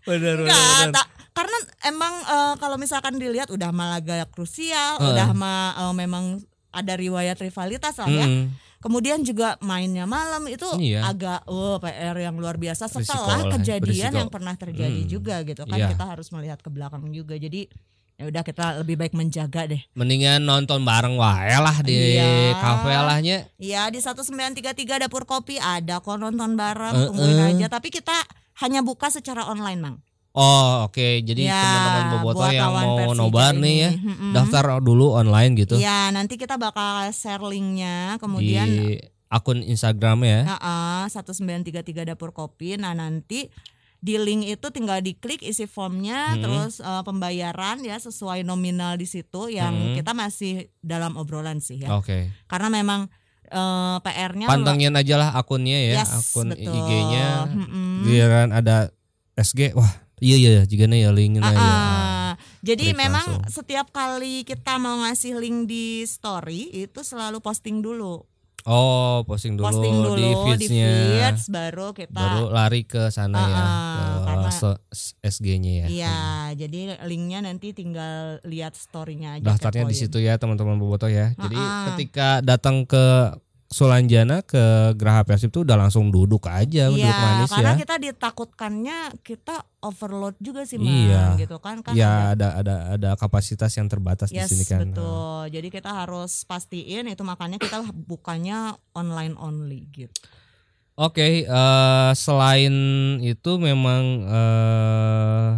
Benar 0.04 0.38
tak- 0.96 1.12
karena 1.34 1.58
emang 1.84 2.14
eh, 2.22 2.54
kalau 2.58 2.78
misalkan 2.78 3.18
dilihat 3.18 3.50
udah 3.50 3.70
mah 3.70 3.98
laga 3.98 4.26
krusial, 4.30 4.98
Heeh. 4.98 5.10
udah 5.10 5.30
mah 5.34 5.62
eh, 5.80 5.94
memang 5.96 6.42
ada 6.70 6.94
riwayat 6.94 7.38
rivalitas 7.38 7.98
lah 7.98 8.10
ya. 8.10 8.26
Mm. 8.26 8.46
Kemudian 8.84 9.24
juga 9.24 9.56
mainnya 9.60 10.04
malam 10.04 10.44
itu 10.46 10.68
Iya. 10.76 11.08
agak 11.08 11.48
oh 11.48 11.80
PR 11.80 12.20
yang 12.20 12.36
luar 12.36 12.56
biasa 12.56 12.86
setelah 12.86 13.40
lah, 13.40 13.56
kejadian 13.56 13.80
berisiko. 14.12 14.20
yang 14.20 14.28
pernah 14.28 14.54
terjadi 14.54 15.02
Hmm. 15.02 15.10
juga 15.10 15.36
gitu 15.42 15.64
kan 15.64 15.78
Iya. 15.78 15.88
kita 15.90 16.04
harus 16.06 16.28
melihat 16.30 16.60
ke 16.60 16.68
belakang 16.68 17.08
juga. 17.10 17.34
Jadi 17.34 17.72
ya 18.14 18.28
udah 18.28 18.44
kita 18.44 18.66
lebih 18.78 18.96
baik 18.96 19.14
menjaga 19.14 19.66
deh. 19.66 19.82
Mendingan 19.94 20.44
nonton 20.44 20.84
bareng 20.84 21.16
wae 21.16 21.56
lah 21.56 21.80
di 21.80 22.20
Iya. 22.20 22.54
kafe 22.56 22.92
lahnya. 22.92 23.38
Iya 23.56 23.88
di 23.88 23.98
1933 23.98 24.62
dapur 25.00 25.24
kopi 25.24 25.56
ada 25.56 25.98
kok 25.98 26.16
nonton 26.16 26.54
bareng 26.54 26.94
Eh, 26.94 27.06
tungguin 27.08 27.40
eh. 27.40 27.50
aja 27.56 27.68
tapi 27.72 27.88
kita 27.88 28.14
hanya 28.60 28.84
buka 28.84 29.08
secara 29.08 29.48
online, 29.48 29.80
Mang. 29.80 29.98
Oh 30.34 30.90
oke, 30.90 31.22
jadi 31.22 31.46
Ya, 31.46 31.62
teman-teman 31.62 32.06
Boboto 32.16 32.46
yang 32.50 32.74
mau 32.74 33.14
nobar 33.14 33.54
nih 33.54 33.76
ya. 33.80 33.90
Mm-mm. 33.94 34.34
daftar 34.34 34.82
dulu 34.82 35.14
online 35.14 35.54
gitu 35.56 35.78
Iya, 35.78 36.10
nanti 36.10 36.36
kita 36.36 36.58
bakal 36.58 37.06
share 37.10 37.42
linknya 37.44 38.18
kemudian 38.18 38.66
di 38.66 38.98
akun 39.30 39.62
Instagram 39.62 40.26
ya. 40.26 40.40
Heeh, 40.48 41.02
1933 41.08 41.78
dapur 42.08 42.30
kopi. 42.30 42.76
Nah, 42.76 42.94
nanti 42.94 43.46
di 43.98 44.18
link 44.18 44.44
itu 44.48 44.68
tinggal 44.68 45.00
diklik 45.00 45.40
isi 45.40 45.64
formnya 45.64 46.34
Hmm. 46.34 46.42
terus 46.42 46.74
eh, 46.78 47.04
pembayaran 47.04 47.80
ya 47.80 47.96
sesuai 47.96 48.42
nominal 48.42 48.94
di 48.94 49.06
situ 49.06 49.48
yang 49.48 49.72
Hmm. 49.72 49.96
kita 49.96 50.12
masih 50.12 50.54
dalam 50.80 51.14
obrolan 51.14 51.62
sih 51.62 51.78
ya. 51.78 51.94
Oke, 51.94 52.34
Karena 52.46 52.68
memang 52.70 53.06
eh, 53.46 53.98
PR-nya 54.02 54.50
pantengin 54.50 54.92
aja 54.92 55.14
lah 55.16 55.30
akunnya 55.32 55.78
ya, 55.78 56.02
Yes, 56.02 56.10
akun 56.10 56.50
betul. 56.50 56.74
IG-nya. 56.74 57.46
Mm-mm. 57.48 58.02
Giliran 58.04 58.50
ada 58.50 58.90
SG, 59.36 59.72
wah 59.72 59.94
iya 60.24 60.38
iya, 60.40 60.62
jika 60.64 60.88
ya 60.88 61.12
linknya 61.12 61.44
Ah, 61.44 61.52
ya. 61.52 61.60
ah. 61.60 62.32
Jadi 62.64 62.90
Klik 62.90 62.98
memang 62.98 63.28
langsung. 63.28 63.52
setiap 63.52 63.92
kali 63.92 64.48
kita 64.48 64.80
mau 64.80 65.04
ngasih 65.04 65.36
link 65.36 65.68
di 65.68 66.08
story 66.08 66.72
itu 66.72 67.04
selalu 67.04 67.44
posting 67.44 67.84
dulu. 67.84 68.24
Oh 68.64 69.28
posting 69.28 69.60
dulu, 69.60 69.68
posting 69.68 69.92
dulu 69.92 70.16
di 70.16 70.32
feedsnya, 70.56 70.88
feeds 71.28 71.52
baru 71.52 71.92
kita 71.92 72.16
baru 72.16 72.48
lari 72.48 72.88
ke 72.88 73.12
sana 73.12 73.36
Ah, 73.36 73.52
ya, 73.52 73.64
ke 74.56 74.72
SG-nya 75.20 75.84
ya. 75.84 75.88
Iya, 75.92 76.16
jadi 76.56 76.96
linknya 77.04 77.44
nanti 77.44 77.76
tinggal 77.76 78.40
lihat 78.48 78.72
storynya 78.72 79.36
aja. 79.36 79.44
daftarnya 79.44 79.84
di 79.84 80.00
situ 80.00 80.24
ya 80.24 80.40
teman-teman 80.40 80.80
boboto 80.80 81.12
ya. 81.12 81.36
Jadi 81.36 81.60
Ah-ah. 81.60 81.86
ketika 81.92 82.40
datang 82.40 82.88
ke 82.88 83.36
Sulanjana 83.74 84.46
ke 84.46 84.62
Geraha 84.94 85.26
Persib 85.26 85.50
tuh 85.50 85.66
udah 85.66 85.74
langsung 85.74 86.08
duduk 86.08 86.46
aja, 86.46 86.88
duduk 86.88 87.02
Iya, 87.02 87.18
manis 87.18 87.50
karena 87.50 87.74
ya. 87.74 87.80
kita 87.82 87.96
ditakutkannya 87.98 88.98
kita 89.26 89.66
overload 89.82 90.38
juga 90.38 90.62
sih, 90.64 90.78
Mang, 90.78 90.88
Iya. 90.88 91.34
gitu 91.42 91.58
kan 91.58 91.82
kan. 91.82 91.92
ada- 91.92 91.98
Ya 91.98 92.14
ada 92.32 92.48
ada 92.56 92.76
ada 92.94 93.10
kapasitas 93.18 93.74
yang 93.74 93.90
terbatas 93.90 94.30
di 94.30 94.38
Yes, 94.38 94.54
sini 94.54 94.64
kan. 94.64 94.86
betul. 94.88 95.50
Jadi 95.50 95.68
kita 95.68 95.90
harus 95.92 96.46
pastiin 96.46 97.10
itu 97.10 97.26
makanya 97.26 97.58
kita 97.58 97.82
bukannya 98.06 98.78
online 98.94 99.34
only 99.36 99.90
gitu. 99.90 100.14
Oke, 100.94 101.44
eh, 101.44 102.12
selain 102.14 102.76
itu 103.20 103.52
memang 103.58 104.04
eh, 104.30 105.50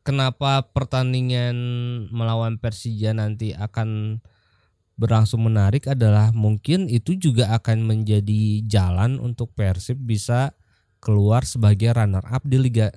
kenapa 0.00 0.62
pertandingan 0.64 1.56
melawan 2.08 2.56
Persija 2.56 3.10
nanti 3.10 3.50
akan 3.52 4.22
berlangsung 5.00 5.40
menarik 5.40 5.88
adalah 5.88 6.28
mungkin 6.30 6.84
itu 6.86 7.16
juga 7.16 7.56
akan 7.56 7.80
menjadi 7.82 8.60
jalan 8.62 9.16
untuk 9.16 9.56
Persib 9.56 9.96
bisa 9.98 10.52
keluar 11.00 11.42
sebagai 11.42 11.90
runner 11.90 12.20
up 12.22 12.44
di 12.44 12.60
Liga 12.60 12.92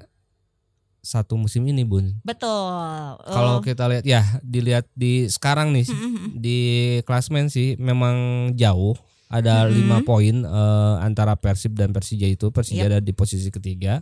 satu 1.00 1.36
musim 1.36 1.64
ini, 1.64 1.84
Bun. 1.84 2.16
Betul. 2.24 3.20
Kalau 3.24 3.60
Oh. 3.60 3.62
kita 3.62 3.88
lihat 3.88 4.04
ya, 4.04 4.24
dilihat 4.40 4.88
di 4.94 5.28
sekarang 5.28 5.72
nih 5.72 5.84
Mm-mm. 5.86 6.32
di 6.34 6.60
klasmen 7.04 7.48
sih 7.48 7.76
memang 7.76 8.16
jauh 8.54 8.96
ada 9.28 9.68
lima 9.68 10.00
poin 10.02 10.46
eh, 10.46 10.96
antara 11.00 11.36
Persib 11.36 11.74
dan 11.74 11.92
Persija 11.92 12.24
itu 12.24 12.52
Persija 12.52 12.86
Yep. 12.86 12.88
ada 12.88 13.00
di 13.00 13.12
posisi 13.12 13.50
ketiga 13.50 14.00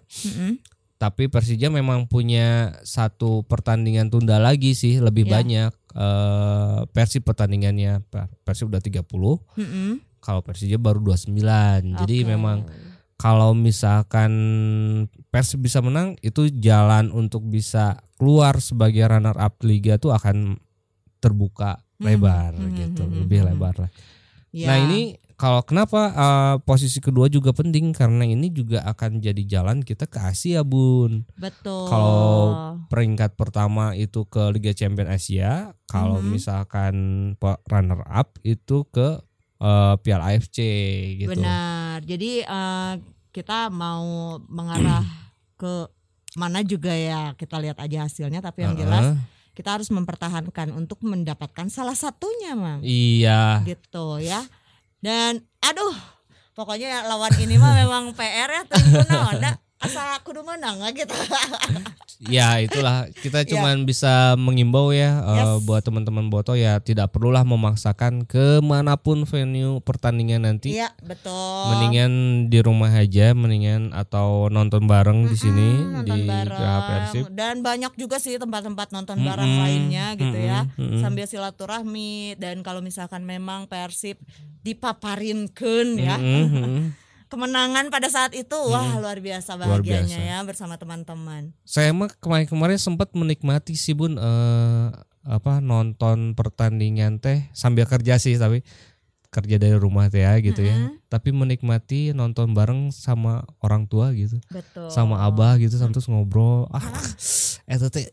tapi 0.98 1.26
Persija 1.26 1.72
memang 1.72 2.06
punya 2.06 2.78
satu 2.84 3.42
pertandingan 3.42 4.14
tunda 4.14 4.38
lagi 4.38 4.76
sih 4.76 5.02
lebih 5.02 5.26
Ya. 5.26 5.40
banyak 5.40 5.72
eh, 5.92 6.80
Persib 6.90 7.24
pertandingannya 7.24 8.02
Per- 8.08 8.30
Persib 8.42 8.72
udah 8.72 8.80
30 8.80 9.04
Mm-mm. 9.04 9.92
kalau 10.20 10.42
Persija 10.42 10.78
baru 10.78 11.00
29 11.04 11.36
jadi 12.00 12.16
Oke. 12.24 12.28
memang 12.28 12.58
kalau 13.16 13.54
misalkan 13.54 14.32
Persib 15.30 15.62
bisa 15.62 15.78
menang 15.80 16.18
itu 16.26 16.50
jalan 16.50 17.14
untuk 17.14 17.46
bisa 17.46 18.02
keluar 18.18 18.58
sebagai 18.58 19.06
runner 19.06 19.38
up 19.38 19.62
liga 19.62 20.02
tuh 20.02 20.12
akan 20.12 20.58
terbuka 21.22 21.80
Hmm, 22.02 22.18
lebar 22.18 22.58
hmm, 22.58 22.74
gitu, 22.74 23.06
hmm, 23.06 23.14
lebih 23.22 23.40
hmm, 23.46 23.50
lebar 23.54 23.76
lah. 23.78 23.92
Ya. 24.50 24.74
Nah 24.74 24.78
ini 24.90 25.22
kalau 25.42 25.66
kenapa 25.66 26.02
uh, 26.14 26.56
posisi 26.62 27.02
kedua 27.02 27.26
juga 27.26 27.50
penting 27.50 27.90
karena 27.92 28.22
ini 28.22 28.54
juga 28.54 28.86
akan 28.86 29.18
jadi 29.18 29.42
jalan 29.42 29.82
kita 29.82 30.06
ke 30.06 30.22
Asia 30.22 30.62
bun. 30.62 31.26
betul. 31.34 31.90
Kalau 31.90 32.46
Peringkat 32.86 33.34
pertama 33.34 33.96
itu 33.96 34.22
ke 34.24 34.52
Liga 34.52 34.70
Champions 34.72 35.10
Asia, 35.10 35.74
kalau 35.88 36.22
Mhm. 36.22 36.30
misalkan 36.30 36.94
pe- 37.40 37.58
runner 37.66 38.06
up 38.06 38.38
itu 38.44 38.86
ke 38.86 39.18
uh, 39.58 39.96
Piala 39.98 40.30
AFC 40.30 40.60
gitu. 41.18 41.40
Benar. 41.40 42.04
Jadi 42.04 42.44
eh, 42.44 42.94
kita 43.32 43.72
mau 43.72 44.38
mengarah 44.46 45.02
ke 45.62 45.88
mana 46.36 46.62
juga 46.62 46.92
ya 46.92 47.32
kita 47.34 47.58
lihat 47.58 47.80
aja 47.80 48.06
hasilnya. 48.06 48.44
Tapi 48.44 48.60
yang 48.62 48.76
Heeh. 48.76 48.84
jelas 48.84 49.06
kita 49.52 49.80
harus 49.80 49.88
mempertahankan 49.88 50.72
untuk 50.72 51.00
mendapatkan 51.02 51.68
salah 51.68 51.96
satunya, 51.96 52.54
Mang. 52.54 52.84
Iya. 52.84 53.64
Gitu 53.64 54.20
ya. 54.22 54.44
Dan 55.02 55.42
aduh, 55.66 55.98
pokoknya 56.54 57.10
lawan 57.10 57.34
ini 57.42 57.58
mah 57.58 57.74
memang 57.74 58.14
PR 58.14 58.50
ya 58.50 58.64
nah, 59.42 59.58
asal 59.82 60.06
kudu 60.22 60.42
menang 60.42 60.78
gitu. 60.92 61.12
Ya 62.22 62.62
itulah 62.62 63.10
kita 63.18 63.42
Ya. 63.42 63.50
cuman 63.50 63.82
bisa 63.82 64.38
mengimbau 64.38 64.94
ya 64.94 65.26
eh, 65.26 65.38
Yes. 65.42 65.66
buat 65.66 65.82
teman-teman 65.82 66.30
Boto 66.30 66.54
ya 66.54 66.78
tidak 66.78 67.10
perlulah 67.10 67.42
memaksakan 67.42 68.24
ke 68.24 68.62
mana 68.62 68.94
pun 68.94 69.26
venue 69.26 69.82
pertandingan 69.82 70.46
nanti. 70.46 70.78
Iya, 70.78 70.94
betul. 71.02 71.34
Mendingan 71.74 72.12
di 72.48 72.62
rumah 72.62 72.94
aja, 72.94 73.34
mendingan 73.34 73.90
atau 73.92 74.48
nonton 74.48 74.86
bareng 74.86 75.26
di 75.26 75.36
sini 75.36 75.70
Mm, 75.74 76.06
di 76.06 76.14
nonton 76.14 76.20
bareng 76.30 76.82
Persib. 76.86 77.24
dan 77.34 77.56
banyak 77.60 77.94
juga 77.96 78.22
sih 78.22 78.38
tempat-tempat 78.38 78.94
nonton 78.94 79.18
Mm-mm, 79.18 79.26
bareng 79.28 79.54
lainnya 79.58 80.06
gitu 80.14 80.38
ya 80.38 80.70
mm-mm, 80.70 80.78
mm-mm. 80.78 81.02
sambil 81.02 81.26
silaturahmi 81.26 82.38
dan 82.38 82.62
kalau 82.62 82.80
misalkan 82.80 83.26
memang 83.26 83.66
Persib 83.66 84.22
dipaparinkeun 84.62 85.88
ya 85.98 86.22
Mm, 86.22 86.48
mm. 86.54 86.82
Kemenangan 87.32 87.88
pada 87.88 88.12
saat 88.12 88.36
itu 88.36 88.54
wah 88.68 89.00
luar 89.00 89.24
biasa 89.24 89.56
Luar 89.56 89.80
bahagianya 89.80 90.20
biasa. 90.20 90.32
ya 90.36 90.38
bersama 90.44 90.76
teman-teman 90.76 91.56
Saya 91.64 91.96
mah 91.96 92.12
kemarin-kemarin 92.20 92.76
sempat 92.76 93.16
menikmati 93.16 93.80
sih 93.80 93.96
Bun 93.96 94.20
eh, 94.20 94.88
apa 95.24 95.64
nonton 95.64 96.36
pertandingan 96.36 97.24
teh 97.24 97.48
sambil 97.56 97.88
kerja 97.88 98.20
sih 98.20 98.36
tapi 98.36 98.66
kerja 99.32 99.56
dari 99.56 99.80
rumah 99.80 100.12
teh 100.12 100.28
ya 100.28 100.36
gitu 100.44 100.60
ya. 100.60 100.76
Mm-mm. 100.76 101.08
Tapi 101.08 101.32
menikmati 101.32 102.12
nonton 102.12 102.52
bareng 102.52 102.92
sama 102.92 103.48
orang 103.64 103.88
tua 103.88 104.12
gitu. 104.12 104.44
betul 104.52 104.92
sama 104.92 105.24
abah 105.24 105.56
gitu 105.56 105.80
sampai 105.80 105.96
terus 105.96 106.12
ngobrol 106.12 106.68
ah 106.76 106.84
eta 107.72 107.88
teh 107.88 108.12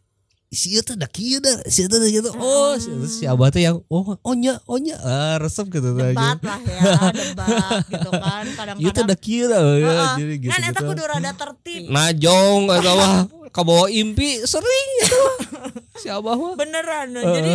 si 0.48 0.72
ieu 0.72 0.80
teh 0.80 0.96
da 0.96 1.04
kieu 1.04 1.44
da 1.44 1.60
si 1.68 1.84
eta 1.84 2.00
teh 2.00 2.08
gitu 2.08 2.32
oh 2.40 2.72
si, 2.80 2.88
terus 2.88 3.20
si 3.20 3.24
abah 3.28 3.52
teh 3.52 3.68
yang 3.68 3.84
oh 3.92 4.16
onya 4.24 4.56
onya 4.64 4.96
ah 5.04 5.36
resep 5.36 5.68
gitu 5.68 5.92
debat 5.92 6.40
lah 6.40 6.60
ya 6.64 6.80
debat 7.20 7.84
gitu 7.84 8.10
kan. 8.16 8.44
Ieu 8.80 8.88
teh 8.88 9.04
da 9.04 9.12
kadang-kadang 9.12 9.20
kieu 9.20 9.46
da 9.52 9.58
ya, 9.76 9.88
Heeh. 9.92 10.12
jadi 10.16 10.34
gitu 10.40 10.50
kan 10.52 10.60
eta 10.64 10.80
gitu. 10.80 10.88
kudu 10.88 11.02
rada 11.04 11.32
tertib. 11.36 11.82
Najong 11.92 12.60
eta 12.72 12.92
mah. 12.96 13.14
Kabawa 13.56 13.88
impi 13.88 14.44
sering 14.44 14.88
gitu. 15.04 15.22
Si 16.00 16.06
abah 16.08 16.36
mah. 16.36 16.54
Beneran 16.56 17.12
jadi. 17.12 17.52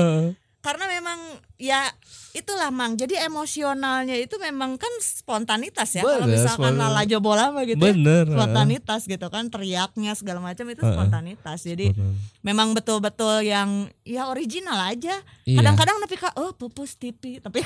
Karena 0.63 0.87
memang 0.87 1.19
ya 1.59 1.91
itulah 2.31 2.71
mang. 2.71 2.95
Jadi 2.95 3.19
emosionalnya 3.19 4.15
itu 4.15 4.39
memang 4.39 4.79
kan 4.79 4.89
spontanitas 5.03 5.91
ya. 5.91 6.07
Kalau 6.07 6.23
misalkan 6.23 6.79
spontan- 6.79 6.79
lalajo 6.79 7.19
bola 7.19 7.51
mah 7.51 7.67
gitu 7.67 7.83
ya, 7.83 7.91
bener. 7.91 8.25
spontanitas 8.31 9.03
gitu 9.03 9.27
kan 9.27 9.51
teriaknya 9.51 10.15
segala 10.15 10.39
macam 10.39 10.63
itu 10.71 10.79
spontanitas. 10.79 11.67
Jadi 11.67 11.91
Bener. 11.91 12.15
memang 12.39 12.71
betul-betul 12.71 13.43
yang 13.43 13.91
ya 14.07 14.31
original 14.31 14.79
aja. 14.87 15.19
Iya. 15.43 15.59
kadang-kadang 15.59 15.99
tapi 15.99 16.15
kak 16.15 16.33
oh 16.39 16.55
pupus 16.55 16.95
tipi 16.95 17.43
tapi 17.43 17.59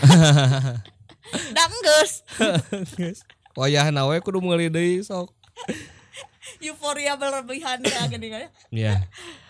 dah 1.55 1.67
geus 1.85 2.25
wayah 3.53 3.93
nawe 3.93 4.15
kudu 4.21 4.41
meuli 4.41 4.69
deui 4.69 5.05
sok 5.05 5.36
euforia 6.59 7.13
berlebihan 7.13 7.79
ya 7.79 8.01
gini 8.05 8.27
kan 8.27 8.39
ya. 8.39 8.49
Iya 8.69 8.93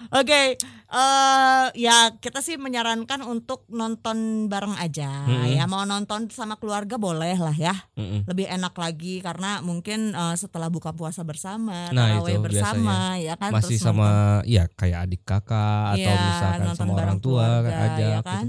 Oke, 0.09 0.55
eh 0.87 1.65
ya 1.75 1.97
kita 2.15 2.39
sih 2.39 2.55
menyarankan 2.55 3.21
untuk 3.21 3.65
nonton 3.67 4.17
bareng 4.45 4.73
aja. 4.73 5.25
Mm-mm. 5.25 5.53
Ya 5.53 5.65
mau 5.65 5.83
nonton 5.83 6.29
sama 6.29 6.55
keluarga 6.55 6.95
boleh 6.95 7.35
lah 7.35 7.53
ya. 7.53 7.75
Mm-mm. 7.93 8.23
Lebih 8.23 8.47
enak 8.47 8.73
lagi 8.73 9.19
karena 9.19 9.59
mungkin 9.59 10.11
eh, 10.11 10.35
setelah 10.35 10.67
buka 10.67 10.91
puasa 10.91 11.21
bersama, 11.21 11.89
Nah, 11.89 12.17
tarawih 12.17 12.35
itu 12.35 12.43
bersama, 12.43 12.97
ya 13.17 13.33
kan. 13.35 13.51
masih 13.51 13.75
terus 13.75 13.83
sama 13.83 14.07
ya 14.43 14.69
kayak 14.69 15.05
adik 15.05 15.23
kakak 15.23 15.47
atau 15.93 16.13
Iya, 16.13 16.23
misalkan 16.23 16.59
nonton 16.63 16.77
sama 16.77 16.93
orang 16.95 17.19
tua 17.19 17.45
keluarga, 17.59 17.75
aja 17.85 18.03
ya 18.03 18.19
gitu. 18.19 18.29
kan? 18.29 18.45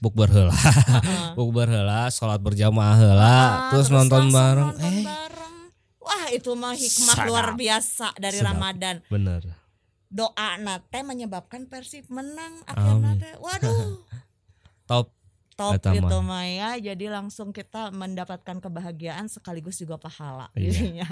bukber 0.00 0.28
heula 0.28 0.56
Heeh. 0.56 1.28
bukber 1.38 1.68
heula 1.68 2.08
sholat 2.08 2.40
berjamaah 2.40 2.96
heula 2.96 3.20
Ah, 3.20 3.50
terus, 3.68 3.92
nonton 3.92 4.26
langsung 4.26 4.32
bareng 4.32 4.68
nonton 4.72 4.80
eh 4.82 5.04
bareng. 5.04 5.49
Wah 6.10 6.26
itu 6.28 6.50
mah 6.52 6.74
hikmah 6.74 7.14
Sadap. 7.14 7.28
luar 7.30 7.46
biasa 7.54 8.10
dari 8.16 8.36
Sedap. 8.36 8.50
Ramadan. 8.50 8.96
bener 9.06 9.42
Doa 10.08 10.58
nate 10.58 11.00
menyebabkan 11.00 11.64
Persib 11.64 12.10
menang 12.10 12.66
akhirnya 12.66 13.14
teh. 13.14 13.34
Waduh. 13.38 14.02
top 14.90 15.14
top 15.54 15.78
Eta 15.78 15.94
itu 15.94 16.02
mah. 16.18 16.42
Maya 16.42 16.74
jadi 16.76 17.06
langsung 17.08 17.54
kita 17.54 17.94
mendapatkan 17.94 18.58
kebahagiaan 18.58 19.30
sekaligus 19.30 19.78
juga 19.78 19.96
pahala 19.96 20.50
Iya. 20.52 20.74
jadinya. 20.74 21.06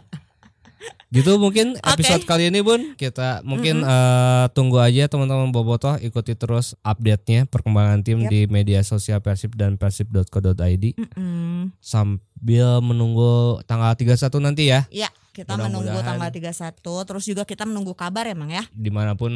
Gitu 1.09 1.37
mungkin 1.37 1.77
episode 1.93 2.23
kali 2.23 2.49
ini 2.49 2.61
bun 2.61 2.95
kita 2.95 3.41
mungkin 3.43 3.81
eh, 3.81 4.47
tunggu 4.53 4.79
aja 4.79 5.09
teman-teman 5.09 5.51
bobotoh 5.51 5.97
ikuti 5.99 6.37
terus 6.37 6.77
update-nya 6.81 7.49
perkembangan 7.49 8.05
tim 8.05 8.25
Yap. 8.25 8.31
di 8.31 8.41
media 8.47 8.81
sosial 8.83 9.19
persib 9.19 9.57
dan 9.57 9.77
persib.co.id 9.77 10.85
Mm-mm. 10.95 11.73
sambil 11.81 12.81
menunggu 12.81 13.61
tanggal 13.65 13.95
31 13.95 14.19
nanti 14.41 14.71
ya 14.71 14.85
Ya, 14.89 15.09
kita 15.33 15.55
menunggu 15.55 15.89
Mudah-mudahan. 15.91 16.33
tanggal 16.33 16.75
31 16.75 17.09
terus 17.09 17.25
juga 17.25 17.43
kita 17.47 17.63
menunggu 17.65 17.95
kabar 17.95 18.27
emang 18.27 18.51
ya 18.51 18.65
di 18.71 18.91
mana 18.91 19.15
pun 19.15 19.31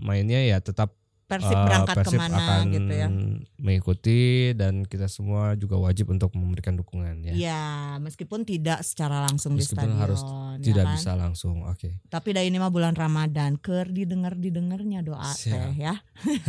mainnya 0.00 0.40
ya 0.40 0.58
tetap 0.58 0.92
Persib 1.32 1.50
eh, 1.50 1.62
berangkat 1.62 1.96
Persib 1.96 2.12
ke 2.12 2.22
mana 2.22 2.36
akan 2.36 2.62
gitu 2.70 2.92
ya. 2.92 3.08
mengikuti 3.56 4.20
dan 4.52 4.84
kita 4.84 5.06
semua 5.06 5.54
juga 5.54 5.78
wajib 5.78 6.08
untuk 6.08 6.30
memberikan 6.32 6.74
dukungan 6.74 7.24
ya. 7.24 7.32
Ya, 7.32 7.62
meskipun 7.98 8.42
tidak 8.42 8.82
secara 8.82 9.22
langsung 9.22 9.54
di 9.54 9.62
Meskipun 9.62 9.80
stadion. 9.86 9.98
harus 9.98 10.20
ya 10.20 10.62
Tidak 10.62 10.84
kan? 10.84 10.94
bisa 10.94 11.10
langsung. 11.14 11.64
Oke. 11.64 11.96
Tapi 12.06 12.28
dah 12.30 12.42
ini 12.42 12.56
mah 12.56 12.68
bulan 12.68 12.92
Ramadan, 12.92 13.56
ker 13.56 13.88
didengar 13.88 14.34
didengarnya 14.34 15.00
doa 15.00 15.24
Siap. 15.24 15.72
teh 15.72 15.72
ya. 15.80 15.94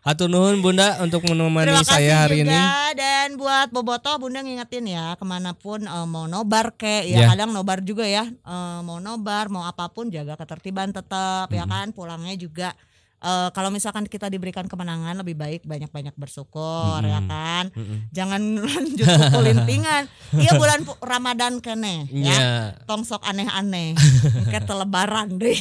Hatur 0.00 0.30
nuhun 0.30 0.62
Bunda 0.62 1.02
untuk 1.02 1.26
menemani 1.26 1.66
Terima 1.66 1.82
kasih 1.82 1.90
saya 1.98 2.14
hari 2.22 2.38
juga 2.38 2.54
ini. 2.54 2.94
dan 2.94 3.28
buat 3.34 3.68
Boboto 3.68 4.14
Bunda 4.16 4.38
ngingetin 4.38 4.86
ya 4.86 5.18
ke 5.18 5.24
mana 5.24 5.50
pun 5.50 5.82
eh, 5.82 6.06
mau 6.06 6.24
nobar 6.24 6.70
kek 6.72 7.04
ya 7.04 7.16
Ya. 7.16 7.26
kadang 7.28 7.50
nobar 7.50 7.82
juga 7.82 8.06
ya 8.06 8.22
Eh, 8.22 8.80
mau 8.82 8.98
nobar 8.98 9.48
mau 9.48 9.66
apa 9.66 9.90
pun 9.90 10.06
jaga 10.06 10.34
ketertiban 10.36 10.94
tetap 10.94 11.50
ya 11.50 11.66
kan 11.66 11.90
pulangnya 11.90 12.36
juga 12.36 12.70
eh, 13.18 13.48
kalau 13.52 13.68
misalkan 13.68 14.04
kita 14.04 14.28
diberikan 14.28 14.66
kemenangan 14.66 15.16
lebih 15.20 15.36
baik 15.36 15.60
banyak-banyak 15.64 16.12
bersyukur 16.16 17.00
ya 17.00 17.20
Mm-mm. 17.20 17.30
kan 17.30 17.64
Mm-mm. 17.72 17.98
jangan 18.12 18.42
lanjut 18.66 19.06
kulintingan 19.32 20.02
iya 20.36 20.52
bulan 20.60 20.80
Ramadan 21.00 21.60
kene 21.60 22.08
ya 22.12 22.36
Ya, 22.36 22.52
tong 22.84 23.02
sok 23.02 23.24
aneh-aneh 23.24 23.96
kayak 24.52 24.68
lebaran 24.68 25.36
deh 25.40 25.60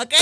oke 0.00 0.20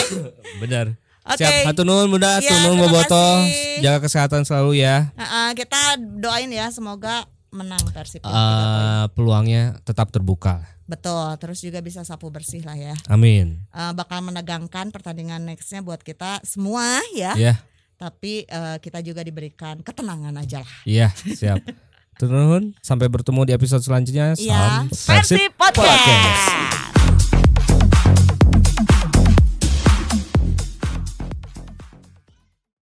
benar. 0.59 0.95
Oke. 1.21 1.45
Siap, 1.45 1.69
hatur 1.69 1.85
nuhun 1.85 2.09
Bunda, 2.09 2.41
Ya, 2.41 2.49
terima 2.49 2.81
Boboto. 2.81 3.45
Jaga 3.85 4.01
kesehatan 4.03 4.43
selalu 4.49 4.81
ya. 4.83 5.13
Nah, 5.15 5.29
eh, 5.29 5.51
kita 5.53 6.01
doain 6.01 6.49
ya 6.49 6.73
semoga 6.73 7.29
menang 7.51 7.83
Persib 7.91 8.23
ya. 8.23 8.31
Eh, 8.31 9.05
peluangnya 9.15 9.79
tetap 9.83 10.11
terbuka. 10.11 10.63
Betul, 10.91 11.31
terus 11.39 11.63
juga 11.63 11.79
bisa 11.79 12.03
sapu 12.03 12.31
bersih 12.35 12.67
lah 12.67 12.75
ya. 12.75 12.95
Amin. 13.07 13.63
Eh, 13.71 13.93
bakal 13.95 14.23
menegangkan 14.27 14.91
pertandingan 14.91 15.43
nextnya 15.47 15.83
buat 15.83 16.03
kita 16.03 16.43
semua 16.43 16.99
ya. 17.15 17.35
Ya, 17.39 17.55
Tapi 18.01 18.49
eh, 18.49 18.77
kita 18.83 19.05
juga 19.05 19.23
diberikan 19.23 19.83
ketenangan 19.85 20.35
aja 20.39 20.63
lah. 20.63 20.77
iya, 20.87 21.15
siap. 21.15 21.63
Hatur 22.21 22.37
nuhun, 22.37 22.77
sampai 22.85 23.09
bertemu 23.09 23.49
di 23.49 23.53
episode 23.57 23.81
selanjutnya. 23.81 24.37
Iya, 24.37 24.85
Salam 24.85 24.93
Persib 24.93 25.57
Podcast. 25.57 26.89